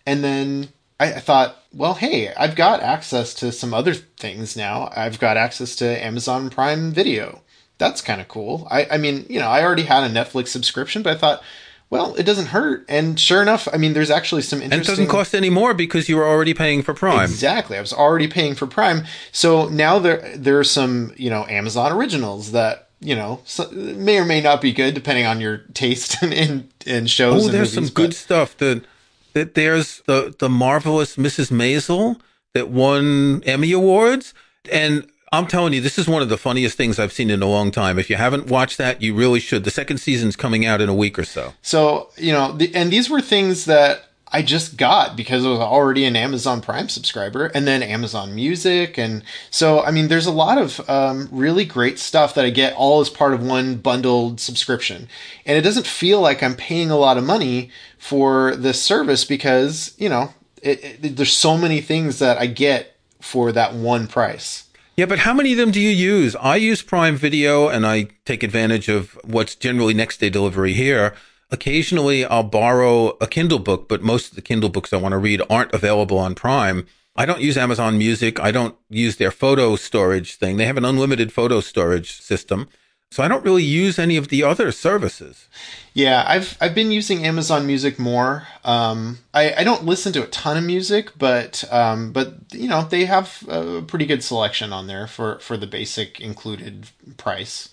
And 0.06 0.24
then 0.24 0.70
I, 1.02 1.20
thought, 1.20 1.58
well, 1.74 1.96
hey, 1.96 2.32
I've 2.36 2.56
got 2.56 2.82
access 2.82 3.34
to 3.36 3.52
some 3.52 3.74
other 3.74 3.94
things 3.96 4.56
now. 4.56 4.92
I've 4.96 5.20
got 5.20 5.36
access 5.36 5.76
to 5.78 6.06
Amazon 6.06 6.50
Prime 6.52 6.92
Video. 6.92 7.42
That's 7.80 8.02
kind 8.02 8.22
of 8.22 8.28
cool. 8.28 8.68
I, 8.70 8.86
I 8.92 8.98
mean, 8.98 9.26
you 9.28 9.40
know, 9.40 9.48
I 9.48 9.64
already 9.64 9.84
had 9.84 10.04
a 10.04 10.14
Netflix 10.14 10.50
subscription, 10.50 11.02
but 11.02 11.18
I 11.18 11.20
thought, 11.20 11.44
well, 11.92 12.16
it 12.16 12.24
doesn't 12.24 12.48
hurt. 12.48 12.86
And 12.88 13.20
sure 13.20 13.42
enough, 13.42 13.68
I 13.72 13.78
mean, 13.78 13.92
there's 13.92 14.10
actually 14.10 14.44
some 14.44 14.62
interesting. 14.62 14.80
And 14.80 14.88
it 14.88 14.90
doesn't 14.90 15.08
cost 15.08 15.36
any 15.36 15.50
more 15.50 15.74
because 15.74 16.08
you 16.08 16.16
were 16.16 16.26
already 16.26 16.54
paying 16.54 16.82
for 16.84 16.94
Prime. 16.94 17.26
Exactly. 17.26 17.78
I 17.78 17.82
was 17.82 17.92
already 17.92 18.30
paying 18.30 18.56
for 18.56 18.66
Prime. 18.66 19.04
So 19.34 19.68
now 19.68 20.00
there 20.00 20.34
there 20.36 20.58
are 20.58 20.64
some, 20.64 21.14
you 21.18 21.30
know, 21.30 21.46
Amazon 21.48 21.92
originals 21.92 22.54
that 22.54 22.88
you 23.02 23.16
know 23.16 23.42
so, 23.44 23.70
may 23.72 24.18
or 24.18 24.26
may 24.26 24.40
not 24.40 24.62
be 24.62 24.72
good 24.72 24.94
depending 24.94 25.26
on 25.26 25.42
your 25.42 25.58
taste 25.74 26.24
in 26.24 26.70
in 26.86 27.08
shows. 27.08 27.46
Oh, 27.46 27.52
there's 27.52 27.76
movies, 27.76 27.90
some 27.90 27.94
good 27.94 28.16
stuff. 28.16 28.56
That 28.58 28.86
that 29.34 29.56
there's 29.56 30.02
the 30.06 30.34
the 30.40 30.50
marvelous 30.50 31.18
Mrs. 31.18 31.52
Maisel 31.52 32.22
that 32.54 32.70
won 32.70 33.44
Emmy 33.46 33.74
awards, 33.74 34.34
and 34.72 35.11
I'm 35.34 35.48
telling 35.48 35.72
you, 35.72 35.80
this 35.80 35.98
is 35.98 36.10
one 36.10 36.22
of 36.22 36.28
the 36.28 36.38
funniest 36.38 36.76
things 36.76 37.00
I've 37.00 37.14
seen 37.14 37.30
in 37.30 37.42
a 37.42 37.48
long 37.48 37.72
time. 37.72 37.98
If 37.98 38.10
you 38.10 38.18
haven't 38.18 38.48
watched 38.48 38.78
that, 38.80 39.02
you 39.02 39.16
really 39.16 39.40
should. 39.40 39.64
The 39.64 39.72
second 39.72 40.00
season's 40.00 40.36
coming 40.36 40.66
out 40.66 40.82
in 40.82 40.90
a 40.90 40.94
week 40.94 41.18
or 41.18 41.24
so. 41.24 41.54
So, 41.62 42.10
you 42.18 42.34
know, 42.34 42.52
the, 42.52 42.76
and 42.76 42.92
these 42.92 43.10
were 43.10 43.22
things 43.22 43.64
that 43.64 44.10
I 44.34 44.42
just 44.42 44.76
got 44.76 45.16
because 45.16 45.46
I 45.46 45.50
was 45.50 45.60
already 45.60 46.04
an 46.04 46.18
Amazon 46.18 46.60
Prime 46.60 46.90
subscriber 46.90 47.46
and 47.46 47.66
then 47.66 47.82
Amazon 47.82 48.36
Music. 48.36 48.98
And 48.98 49.24
so, 49.50 49.82
I 49.82 49.92
mean, 49.92 50.10
there's 50.10 50.26
a 50.26 50.34
lot 50.34 50.58
of 50.58 50.90
um, 50.90 51.30
really 51.32 51.64
great 51.64 51.98
stuff 51.98 52.34
that 52.36 52.44
I 52.44 52.50
get 52.50 52.74
all 52.76 53.00
as 53.00 53.10
part 53.10 53.34
of 53.34 53.42
one 53.42 53.76
bundled 53.76 54.42
subscription. 54.42 55.08
And 55.46 55.58
it 55.58 55.62
doesn't 55.62 55.88
feel 55.88 56.20
like 56.20 56.44
I'm 56.44 56.56
paying 56.56 56.92
a 56.92 56.98
lot 56.98 57.18
of 57.18 57.24
money 57.24 57.72
for 57.98 58.54
this 58.58 58.84
service 58.84 59.24
because, 59.24 59.96
you 59.98 60.10
know, 60.10 60.34
it, 60.62 60.84
it, 61.02 61.16
there's 61.16 61.32
so 61.32 61.58
many 61.58 61.80
things 61.80 62.20
that 62.20 62.38
I 62.38 62.48
get 62.48 62.98
for 63.22 63.54
that 63.54 63.74
one 63.74 64.08
price. 64.08 64.66
Yeah, 64.98 65.06
but 65.06 65.20
how 65.20 65.34
many 65.34 65.54
of 65.54 65.58
them 65.58 65.72
do 65.72 65.80
you 65.80 65.90
use? 65.90 66.36
I 66.36 66.58
use 66.58 66.82
Prime 66.82 67.16
Video 67.16 67.70
and 67.70 67.88
I 67.88 68.10
take 68.26 68.44
advantage 68.44 68.90
of 68.90 69.18
what's 69.24 69.56
generally 69.56 69.94
next 69.94 70.20
day 70.20 70.30
delivery 70.30 70.74
here. 70.74 71.16
Occasionally 71.50 72.26
I'll 72.26 72.44
borrow 72.44 73.18
a 73.22 73.28
Kindle 73.28 73.60
book, 73.60 73.88
but 73.88 74.02
most 74.02 74.30
of 74.30 74.36
the 74.36 74.42
Kindle 74.42 74.70
books 74.70 74.92
I 74.92 74.98
want 74.98 75.14
to 75.14 75.18
read 75.18 75.42
aren't 75.50 75.74
available 75.74 76.20
on 76.20 76.36
Prime. 76.36 76.86
I 77.16 77.26
don't 77.26 77.42
use 77.42 77.58
Amazon 77.58 77.98
Music. 77.98 78.40
I 78.40 78.52
don't 78.52 78.76
use 78.90 79.16
their 79.16 79.32
photo 79.32 79.76
storage 79.76 80.36
thing. 80.36 80.58
They 80.58 80.66
have 80.66 80.78
an 80.78 80.86
unlimited 80.86 81.32
photo 81.32 81.62
storage 81.62 82.22
system. 82.22 82.68
So 83.12 83.22
I 83.22 83.28
don't 83.28 83.44
really 83.44 83.64
use 83.64 84.00
any 84.00 84.16
of 84.16 84.30
the 84.30 84.42
other 84.42 84.72
services. 84.72 85.50
Yeah, 85.94 86.24
I've 86.26 86.58
I've 86.62 86.74
been 86.74 86.92
using 86.92 87.26
Amazon 87.26 87.68
Music 87.68 88.00
more. 88.00 88.48
Um, 88.64 89.20
I 89.34 89.54
I 89.54 89.64
don't 89.66 89.86
listen 89.86 90.14
to 90.14 90.24
a 90.24 90.28
ton 90.28 90.56
of 90.56 90.64
music, 90.64 91.12
but 91.18 91.66
um, 91.70 92.14
but 92.14 92.36
you 92.54 92.70
know 92.70 92.84
they 92.84 93.04
have 93.04 93.44
a 93.50 93.82
pretty 93.82 94.06
good 94.06 94.24
selection 94.24 94.72
on 94.72 94.88
there 94.88 95.08
for 95.08 95.40
for 95.40 95.58
the 95.58 95.68
basic 95.68 96.22
included 96.22 96.88
price. 97.18 97.68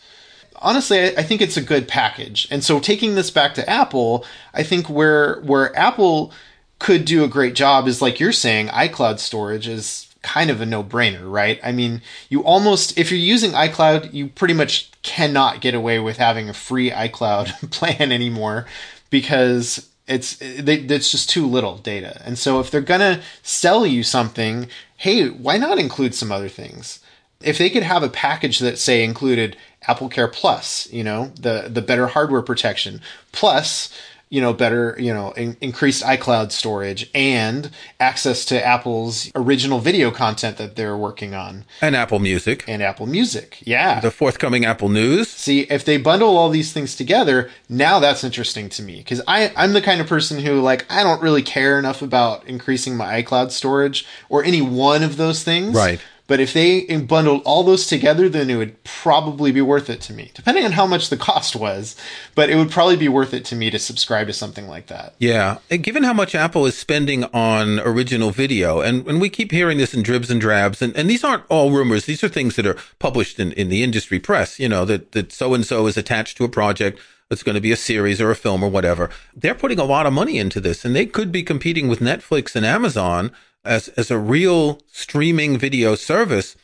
Honestly, 0.57 0.99
I, 1.01 1.21
I 1.21 1.23
think 1.23 1.41
it's 1.41 1.57
a 1.57 1.63
good 1.63 1.87
package. 1.87 2.49
And 2.51 2.65
so 2.65 2.81
taking 2.81 3.15
this 3.15 3.31
back 3.31 3.55
to 3.55 3.71
Apple, 3.71 4.25
I 4.53 4.65
think 4.65 4.91
where 4.91 5.41
where 5.43 5.77
Apple 5.79 6.33
could 6.81 7.05
do 7.05 7.23
a 7.23 7.29
great 7.29 7.55
job 7.55 7.87
is 7.87 8.03
like 8.03 8.19
you're 8.19 8.33
saying, 8.33 8.69
iCloud 8.69 9.21
storage 9.21 9.69
is 9.69 10.08
kind 10.29 10.51
of 10.51 10.61
a 10.61 10.67
no-brainer, 10.67 11.31
right? 11.31 11.59
I 11.65 11.73
mean, 11.73 12.03
you 12.29 12.43
almost 12.43 12.99
if 12.99 13.11
you're 13.11 13.19
using 13.19 13.53
iCloud, 13.53 14.13
you 14.13 14.29
pretty 14.29 14.53
much 14.53 14.91
cannot 15.03 15.63
get 15.63 15.75
away 15.75 15.99
with 15.99 16.19
having 16.19 16.51
a 16.51 16.55
free 16.55 16.91
iCloud 16.91 17.71
plan 17.77 18.13
anymore 18.13 18.67
because 19.09 19.89
it's 20.07 20.37
it's 20.41 21.11
just 21.11 21.31
too 21.31 21.47
little 21.47 21.79
data. 21.79 22.21
And 22.27 22.39
so 22.39 22.61
if 22.61 22.71
they're 22.71 22.83
going 22.83 23.01
to 23.01 23.23
sell 23.43 23.87
you 23.87 24.03
something, 24.03 24.69
hey, 24.99 25.29
why 25.29 25.57
not 25.57 25.79
include 25.79 26.15
some 26.15 26.31
other 26.31 26.51
things? 26.51 27.01
If 27.41 27.57
they 27.57 27.71
could 27.71 27.85
have 27.85 28.03
a 28.03 28.11
package 28.11 28.59
that 28.59 28.79
say 28.79 29.05
included 29.05 29.57
Apple 29.87 30.11
Care 30.11 30.29
Plus, 30.29 30.93
you 30.93 31.05
know, 31.05 31.33
the 31.41 31.69
the 31.71 31.83
better 31.83 32.09
hardware 32.09 32.43
protection, 32.43 33.01
plus 33.33 33.91
you 34.31 34.41
know, 34.41 34.53
better, 34.53 34.97
you 34.99 35.13
know, 35.13 35.33
in- 35.33 35.57
increased 35.61 36.03
iCloud 36.03 36.53
storage 36.53 37.11
and 37.15 37.71
access 37.99 38.45
to 38.47 38.65
Apple's 38.65 39.31
original 39.35 39.79
video 39.79 40.11
content 40.11 40.57
that 40.59 40.77
they're 40.77 40.97
working 40.97 41.35
on. 41.35 41.65
And 41.81 41.97
Apple 41.97 42.19
Music. 42.19 42.65
And 42.69 42.83
Apple 42.83 43.07
Music. 43.07 43.59
Yeah. 43.63 44.01
The 44.01 44.11
forthcoming 44.11 44.65
Apple 44.65 44.89
News. 44.89 45.29
See, 45.29 45.61
if 45.63 45.85
they 45.85 45.97
bundle 45.97 46.37
all 46.37 46.51
these 46.51 46.73
things 46.73 46.95
together, 46.95 47.51
now 47.69 47.99
that's 47.99 48.23
interesting 48.23 48.69
to 48.71 48.83
me. 48.83 48.99
Because 48.99 49.23
I'm 49.27 49.73
the 49.73 49.83
kind 49.83 50.01
of 50.01 50.07
person 50.07 50.39
who, 50.41 50.61
like, 50.61 50.85
I 50.91 51.03
don't 51.03 51.23
really 51.23 51.43
care 51.43 51.79
enough 51.79 52.03
about 52.03 52.47
increasing 52.47 52.97
my 52.97 53.23
iCloud 53.23 53.51
storage 53.51 54.07
or 54.29 54.45
any 54.45 54.61
one 54.61 55.03
of 55.03 55.17
those 55.17 55.43
things. 55.43 55.75
Right. 55.75 56.01
But 56.29 56.41
if 56.41 56.53
they 56.53 56.85
bundled 56.99 57.43
all 57.45 57.65
those 57.65 57.87
together, 57.87 58.29
then 58.29 58.51
it 58.51 58.57
would 58.57 58.85
probably 58.85 59.51
be 59.51 59.63
worth 59.63 59.89
it 59.89 60.03
to 60.03 60.13
me, 60.13 60.31
depending 60.35 60.65
on 60.65 60.73
how 60.73 60.87
much 60.87 61.09
the 61.09 61.17
cost 61.17 61.57
was. 61.57 61.97
But 62.35 62.51
it 62.51 62.57
would 62.57 62.71
probably 62.71 62.97
be 62.97 63.09
worth 63.09 63.33
it 63.33 63.47
to 63.47 63.57
me 63.57 63.71
to 63.71 63.79
subscribe 63.79 64.27
to 64.27 64.35
something 64.35 64.69
like 64.69 64.89
that. 64.89 65.15
Yeah. 65.19 65.59
And 65.71 65.83
given 65.83 66.03
how 66.03 66.13
much 66.13 66.35
Apple 66.35 66.67
is 66.67 66.77
spending 66.77 67.25
on 67.25 67.81
original 67.81 68.31
video, 68.31 68.81
and, 68.81 69.07
and 69.07 69.23
we 69.23 69.31
keep 69.31 69.51
hearing 69.51 69.79
this 69.79 69.95
in 69.95 70.03
dribs 70.03 70.31
and 70.31 70.39
drabs, 70.39 70.83
and, 70.83 70.95
and 70.95 71.09
these 71.09 71.25
aren't 71.25 71.45
all 71.49 71.73
rumors. 71.73 72.05
These 72.05 72.23
are 72.23 72.29
things 72.29 72.57
that 72.57 72.67
are 72.67 72.77
published 72.99 73.41
in, 73.41 73.53
in 73.53 73.71
the 73.71 73.83
industry 73.83 74.21
press, 74.21 74.61
you 74.61 74.69
know, 74.69 74.85
that, 74.85 75.13
that 75.13 75.33
so 75.33 75.55
and 75.55 75.65
so 75.65 75.87
is 75.87 75.97
attached 75.97 76.37
to 76.37 76.45
a 76.45 76.49
project 76.49 77.01
it's 77.31 77.43
going 77.43 77.55
to 77.55 77.61
be 77.61 77.73
a 77.73 77.77
series 77.77 78.23
or 78.23 78.31
a 78.31 78.37
film 78.37 78.63
or 78.63 78.71
whatever. 78.71 79.11
They're 79.37 79.55
putting 79.55 79.79
a 79.79 79.85
lot 79.85 80.07
of 80.07 80.15
money 80.15 80.39
into 80.39 80.61
this 80.61 80.85
and 80.85 80.97
they 80.97 81.05
could 81.05 81.31
be 81.31 81.43
competing 81.43 81.87
with 81.87 82.01
Netflix 82.01 82.57
and 82.57 82.65
Amazon 82.65 83.33
as 83.69 83.89
as 83.89 84.11
a 84.11 84.19
real 84.19 84.81
streaming 84.91 85.59
video 85.59 85.95
service, 85.95 86.57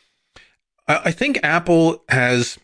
I, 0.89 1.03
I 1.07 1.11
think 1.13 1.39
Apple 1.43 2.03
has 2.09 2.59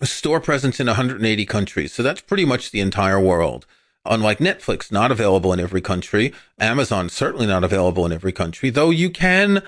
a 0.00 0.06
store 0.06 0.40
presence 0.40 0.80
in 0.80 0.86
180 0.86 1.46
countries, 1.46 1.92
so 1.92 2.02
that's 2.02 2.20
pretty 2.20 2.44
much 2.44 2.70
the 2.70 2.80
entire 2.80 3.20
world. 3.20 3.66
Unlike 4.04 4.38
Netflix, 4.38 4.92
not 4.92 5.10
available 5.10 5.52
in 5.52 5.60
every 5.60 5.80
country, 5.80 6.32
Amazon 6.58 7.08
certainly 7.08 7.46
not 7.46 7.64
available 7.64 8.04
in 8.06 8.12
every 8.12 8.32
country, 8.32 8.70
though 8.70 8.90
you 8.90 9.10
can, 9.10 9.62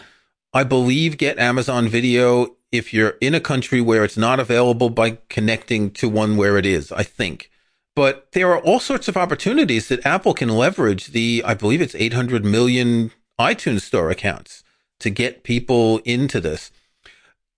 I 0.52 0.64
believe, 0.64 1.18
get 1.18 1.38
Amazon 1.38 1.88
Video 1.88 2.56
if 2.72 2.94
you're 2.94 3.16
in 3.20 3.34
a 3.34 3.40
country 3.40 3.80
where 3.80 4.04
it's 4.04 4.16
not 4.16 4.40
available 4.40 4.88
by 4.90 5.18
connecting 5.28 5.90
to 5.92 6.08
one 6.08 6.36
where 6.36 6.56
it 6.56 6.64
is, 6.64 6.92
I 6.92 7.02
think. 7.02 7.50
But 7.96 8.28
there 8.32 8.52
are 8.52 8.60
all 8.60 8.78
sorts 8.78 9.08
of 9.08 9.16
opportunities 9.16 9.88
that 9.88 10.06
Apple 10.06 10.32
can 10.32 10.48
leverage 10.48 11.08
the, 11.08 11.42
I 11.44 11.54
believe 11.54 11.82
it's 11.82 11.96
800 11.96 12.44
million 12.44 13.10
iTunes 13.40 13.81
Store 13.81 14.11
accounts 14.11 14.62
to 14.98 15.09
get 15.09 15.44
people 15.44 15.98
into 16.05 16.40
this. 16.40 16.70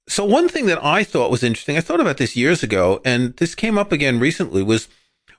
So 0.08 0.24
one 0.24 0.48
thing 0.48 0.66
that 0.66 0.82
I 0.82 1.04
thought 1.04 1.30
was 1.30 1.42
interesting, 1.42 1.76
I 1.76 1.80
thought 1.80 2.00
about 2.00 2.18
this 2.18 2.36
years 2.36 2.62
ago, 2.62 3.00
and 3.04 3.36
this 3.36 3.54
came 3.54 3.76
up 3.76 3.92
again 3.92 4.20
recently, 4.20 4.62
was 4.62 4.88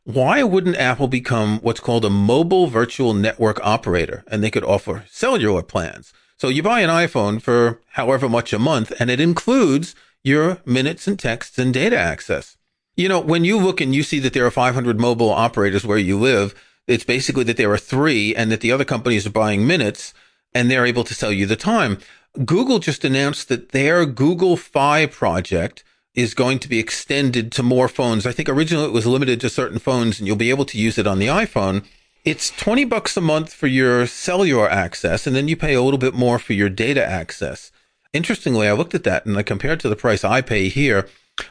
why 0.04 0.44
wouldn't 0.44 0.78
Apple 0.78 1.08
become 1.08 1.60
what's 1.60 1.80
called 1.80 2.04
a 2.04 2.10
mobile 2.10 2.68
virtual 2.68 3.14
network 3.14 3.66
operator? 3.66 4.24
And 4.28 4.44
they 4.44 4.52
could 4.52 4.66
offer 4.66 5.06
cellular 5.10 5.62
plans. 5.62 6.14
So 6.38 6.50
you 6.50 6.62
buy 6.62 6.82
an 6.82 6.90
iPhone 6.90 7.42
for 7.42 7.80
however 7.92 8.28
much 8.28 8.52
a 8.52 8.60
month, 8.60 8.92
and 9.00 9.10
it 9.10 9.22
includes 9.22 9.96
your 10.24 10.58
minutes 10.66 11.08
and 11.08 11.18
texts 11.18 11.58
and 11.58 11.74
data 11.74 11.98
access. 11.98 12.58
You 12.96 13.08
know, 13.10 13.20
when 13.20 13.46
you 13.46 13.58
look 13.58 13.80
and 13.80 13.96
you 13.96 14.04
see 14.04 14.20
that 14.20 14.34
there 14.34 14.46
are 14.46 14.52
500 14.52 15.00
mobile 15.00 15.30
operators 15.30 15.86
where 15.86 15.98
you 15.98 16.20
live, 16.20 16.54
it's 16.86 17.06
basically 17.06 17.46
that 17.46 17.58
there 17.58 17.72
are 17.72 17.78
three 17.78 18.36
and 18.36 18.52
that 18.52 18.62
the 18.62 18.72
other 18.72 18.86
companies 18.86 19.26
are 19.26 19.32
buying 19.32 19.66
minutes 19.66 20.14
and 20.54 20.70
they're 20.70 20.86
able 20.86 21.04
to 21.04 21.14
sell 21.14 21.32
you 21.32 21.46
the 21.46 21.56
time. 21.56 21.98
Google 22.46 22.80
just 22.80 23.06
announced 23.06 23.50
that 23.50 23.70
their 23.70 24.06
Google 24.06 24.58
Fi 24.58 25.06
project 25.06 25.84
is 26.16 26.34
going 26.34 26.60
to 26.60 26.70
be 26.70 26.80
extended 26.80 27.52
to 27.52 27.64
more 27.64 27.88
phones. 27.88 28.26
I 28.26 28.32
think 28.32 28.50
originally 28.50 28.86
it 28.86 28.94
was 28.94 29.08
limited 29.08 29.42
to 29.42 29.50
certain 29.50 29.80
phones 29.80 30.20
and 30.20 30.28
you'll 30.28 30.36
be 30.36 30.50
able 30.50 30.66
to 30.66 30.78
use 30.78 30.98
it 30.98 31.08
on 31.08 31.20
the 31.20 31.28
iPhone. 31.28 31.84
It's 32.24 32.52
20 32.52 32.86
bucks 32.86 33.18
a 33.18 33.22
month 33.22 33.54
for 33.54 33.68
your 33.68 34.06
cellular 34.08 34.70
access 34.70 35.26
and 35.28 35.36
then 35.36 35.48
you 35.48 35.58
pay 35.58 35.74
a 35.74 35.82
little 35.82 35.98
bit 35.98 36.14
more 36.14 36.40
for 36.40 36.54
your 36.54 36.70
data 36.70 37.04
access. 37.04 37.72
Interestingly, 38.14 38.68
I 38.68 38.74
looked 38.74 38.94
at 38.94 39.04
that 39.04 39.26
and 39.26 39.38
I 39.38 39.44
compared 39.44 39.80
to 39.82 39.90
the 39.90 39.96
price 39.96 40.24
I 40.24 40.42
pay 40.42 40.70
here. 40.70 41.08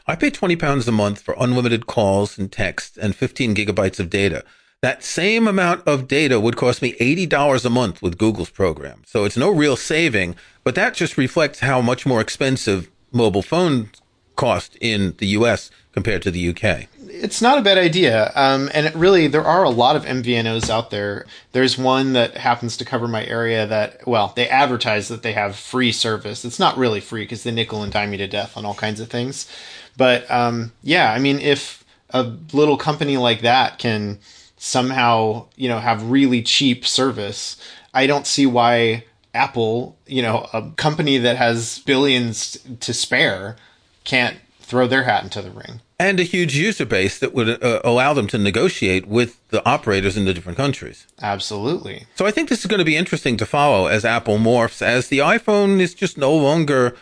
I 0.06 0.14
pay 0.14 0.30
20 0.30 0.54
pounds 0.56 0.86
a 0.86 0.92
month 0.92 1.20
for 1.20 1.34
unlimited 1.38 1.86
calls 1.86 2.38
and 2.38 2.50
text 2.50 2.96
and 2.96 3.16
15 3.16 3.54
gigabytes 3.54 3.98
of 3.98 4.10
data. 4.10 4.44
That 4.82 5.04
same 5.04 5.46
amount 5.46 5.86
of 5.86 6.08
data 6.08 6.40
would 6.40 6.56
cost 6.56 6.82
me 6.82 6.94
$80 6.94 7.64
a 7.64 7.70
month 7.70 8.02
with 8.02 8.18
Google's 8.18 8.50
program. 8.50 9.02
So 9.06 9.24
it's 9.24 9.36
no 9.36 9.48
real 9.48 9.76
saving, 9.76 10.34
but 10.64 10.74
that 10.74 10.94
just 10.94 11.16
reflects 11.16 11.60
how 11.60 11.80
much 11.80 12.04
more 12.04 12.20
expensive 12.20 12.90
mobile 13.12 13.42
phones 13.42 14.02
cost 14.34 14.76
in 14.80 15.14
the 15.18 15.28
US 15.38 15.70
compared 15.92 16.20
to 16.22 16.32
the 16.32 16.48
UK. 16.48 16.88
It's 16.98 17.40
not 17.40 17.58
a 17.58 17.62
bad 17.62 17.78
idea. 17.78 18.32
Um, 18.34 18.70
and 18.74 18.92
really, 18.96 19.28
there 19.28 19.44
are 19.44 19.62
a 19.62 19.70
lot 19.70 19.94
of 19.94 20.04
MVNOs 20.04 20.68
out 20.68 20.90
there. 20.90 21.26
There's 21.52 21.78
one 21.78 22.14
that 22.14 22.36
happens 22.38 22.76
to 22.78 22.84
cover 22.84 23.06
my 23.06 23.24
area 23.24 23.68
that, 23.68 24.04
well, 24.08 24.32
they 24.34 24.48
advertise 24.48 25.06
that 25.06 25.22
they 25.22 25.34
have 25.34 25.54
free 25.54 25.92
service. 25.92 26.44
It's 26.44 26.58
not 26.58 26.76
really 26.76 27.00
free 27.00 27.22
because 27.22 27.44
they 27.44 27.52
nickel 27.52 27.84
and 27.84 27.92
dime 27.92 28.10
you 28.10 28.18
to 28.18 28.26
death 28.26 28.56
on 28.56 28.66
all 28.66 28.74
kinds 28.74 28.98
of 28.98 29.08
things. 29.08 29.48
But 29.96 30.28
um, 30.28 30.72
yeah, 30.82 31.12
I 31.12 31.20
mean, 31.20 31.38
if 31.38 31.84
a 32.10 32.24
little 32.52 32.76
company 32.76 33.16
like 33.16 33.42
that 33.42 33.78
can 33.78 34.18
somehow, 34.62 35.44
you 35.56 35.68
know, 35.68 35.80
have 35.80 36.08
really 36.08 36.40
cheap 36.40 36.86
service, 36.86 37.56
I 37.92 38.06
don't 38.06 38.28
see 38.28 38.46
why 38.46 39.04
Apple, 39.34 39.96
you 40.06 40.22
know, 40.22 40.48
a 40.52 40.70
company 40.76 41.18
that 41.18 41.36
has 41.36 41.80
billions 41.80 42.56
to 42.78 42.94
spare, 42.94 43.56
can't 44.04 44.36
throw 44.60 44.86
their 44.86 45.02
hat 45.02 45.24
into 45.24 45.42
the 45.42 45.50
ring. 45.50 45.80
And 45.98 46.20
a 46.20 46.22
huge 46.22 46.56
user 46.56 46.86
base 46.86 47.18
that 47.18 47.34
would 47.34 47.62
uh, 47.62 47.80
allow 47.82 48.14
them 48.14 48.28
to 48.28 48.38
negotiate 48.38 49.08
with 49.08 49.36
the 49.48 49.68
operators 49.68 50.16
in 50.16 50.26
the 50.26 50.34
different 50.34 50.58
countries. 50.58 51.08
Absolutely. 51.20 52.06
So 52.14 52.24
I 52.24 52.30
think 52.30 52.48
this 52.48 52.60
is 52.60 52.66
going 52.66 52.78
to 52.78 52.84
be 52.84 52.96
interesting 52.96 53.36
to 53.38 53.46
follow 53.46 53.88
as 53.88 54.04
Apple 54.04 54.38
morphs, 54.38 54.80
as 54.80 55.08
the 55.08 55.18
iPhone 55.18 55.80
is 55.80 55.92
just 55.92 56.16
no 56.16 56.32
longer 56.32 56.96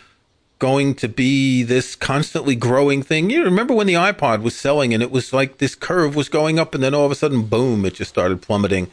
going 0.61 0.95
to 0.95 1.09
be 1.09 1.65
this 1.65 1.97
constantly 1.97 2.55
growing 2.55 3.03
thing. 3.03 3.31
You 3.31 3.43
remember 3.43 3.75
when 3.75 3.89
the 3.89 3.95
iPod 3.95 4.43
was 4.43 4.55
selling 4.55 4.95
and 4.95 5.03
it 5.03 5.11
was 5.11 5.33
like 5.33 5.59
this 5.59 5.75
curve 5.75 6.15
was 6.15 6.29
going 6.29 6.61
up 6.61 6.75
and 6.75 6.85
then 6.85 6.95
all 6.95 7.05
of 7.05 7.11
a 7.11 7.17
sudden, 7.17 7.43
boom, 7.43 7.85
it 7.85 7.95
just 7.95 8.11
started 8.11 8.41
plummeting. 8.41 8.89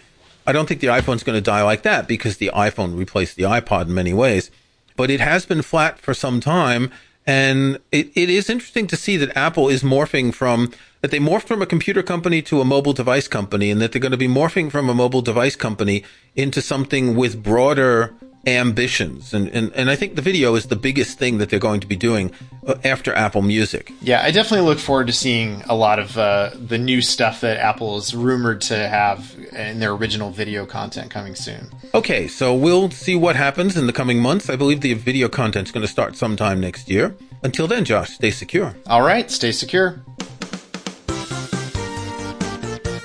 I 0.48 0.54
don't 0.54 0.68
think 0.68 0.82
the 0.82 0.88
iPhone's 0.88 1.24
going 1.24 1.38
to 1.38 1.42
die 1.42 1.62
like 1.62 1.84
that 1.84 2.08
because 2.08 2.38
the 2.38 2.50
iPhone 2.56 2.98
replaced 2.98 3.36
the 3.36 3.44
iPod 3.44 3.84
in 3.88 3.94
many 3.94 4.14
ways. 4.14 4.50
But 4.96 5.12
it 5.12 5.20
has 5.20 5.46
been 5.46 5.62
flat 5.62 6.00
for 6.00 6.16
some 6.16 6.40
time. 6.40 6.90
And 7.28 7.80
it, 7.92 8.10
it 8.16 8.30
is 8.30 8.50
interesting 8.50 8.88
to 8.88 8.96
see 8.96 9.18
that 9.18 9.36
Apple 9.36 9.68
is 9.68 9.84
morphing 9.84 10.34
from 10.34 10.72
that 11.02 11.12
they 11.12 11.20
morphed 11.20 11.44
from 11.44 11.62
a 11.62 11.66
computer 11.66 12.02
company 12.02 12.42
to 12.44 12.62
a 12.62 12.66
mobile 12.66 12.94
device 12.94 13.28
company 13.28 13.70
and 13.70 13.82
that 13.82 13.92
they're 13.92 14.02
going 14.02 14.12
to 14.14 14.18
be 14.18 14.28
morphing 14.28 14.72
from 14.72 14.90
a 14.90 14.96
mobile 14.96 15.22
device 15.22 15.56
company 15.56 16.04
into 16.36 16.62
something 16.62 17.16
with 17.16 17.44
broader 17.44 18.16
ambitions. 18.48 19.34
And, 19.34 19.50
and, 19.50 19.72
and 19.74 19.90
I 19.90 19.96
think 19.96 20.16
the 20.16 20.22
video 20.22 20.56
is 20.56 20.68
the 20.68 20.76
biggest 20.76 21.20
thing 21.20 21.38
that 21.38 21.50
they're 21.50 21.60
going 21.60 21.82
to 21.82 21.88
be 21.88 21.98
doing 21.98 22.32
uh, 22.66 22.76
after 22.84 23.14
Apple 23.14 23.42
Music. 23.42 23.92
Yeah, 24.02 24.22
I 24.24 24.32
definitely 24.32 24.66
look 24.66 24.80
forward 24.80 25.08
to 25.08 25.14
seeing 25.14 25.62
a 25.68 25.76
lot 25.76 26.00
of 26.00 26.18
uh, 26.18 26.52
the 26.56 26.78
new 26.78 27.02
stuff 27.02 27.42
that 27.42 27.58
Apple 27.58 27.98
is 27.98 28.16
rumored 28.16 28.62
to 28.62 28.88
have 28.88 29.36
in 29.52 29.80
their 29.80 29.92
original 29.92 30.32
video 30.32 30.66
content 30.66 31.12
coming 31.12 31.36
soon. 31.36 31.70
Okay, 31.94 32.28
so 32.28 32.56
we'll 32.56 32.90
see 32.90 33.16
what 33.16 33.36
happens 33.36 33.76
in 33.76 33.86
the 33.86 33.94
coming 33.94 34.20
months. 34.20 34.50
I 34.50 34.56
believe 34.56 34.82
the 34.82 34.94
video 34.94 35.28
content 35.28 35.68
is 35.68 35.72
going 35.74 35.86
to 35.86 35.92
start 35.92 36.16
sometime 36.16 36.62
next 36.62 36.90
year. 36.90 37.16
Until 37.44 37.68
then, 37.68 37.84
Josh, 37.84 38.12
stay 38.12 38.32
secure. 38.32 38.76
All 38.88 39.02
right, 39.02 39.30
stay 39.30 39.52
secure. 39.52 40.02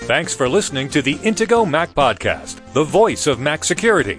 Thanks 0.07 0.35
for 0.35 0.49
listening 0.49 0.89
to 0.91 1.01
the 1.01 1.15
Intego 1.17 1.69
Mac 1.69 1.95
Podcast, 1.95 2.61
the 2.73 2.85
voice 2.85 3.27
of 3.27 3.39
Mac 3.41 3.65
security 3.65 4.19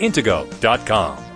intego.com. 0.00 1.27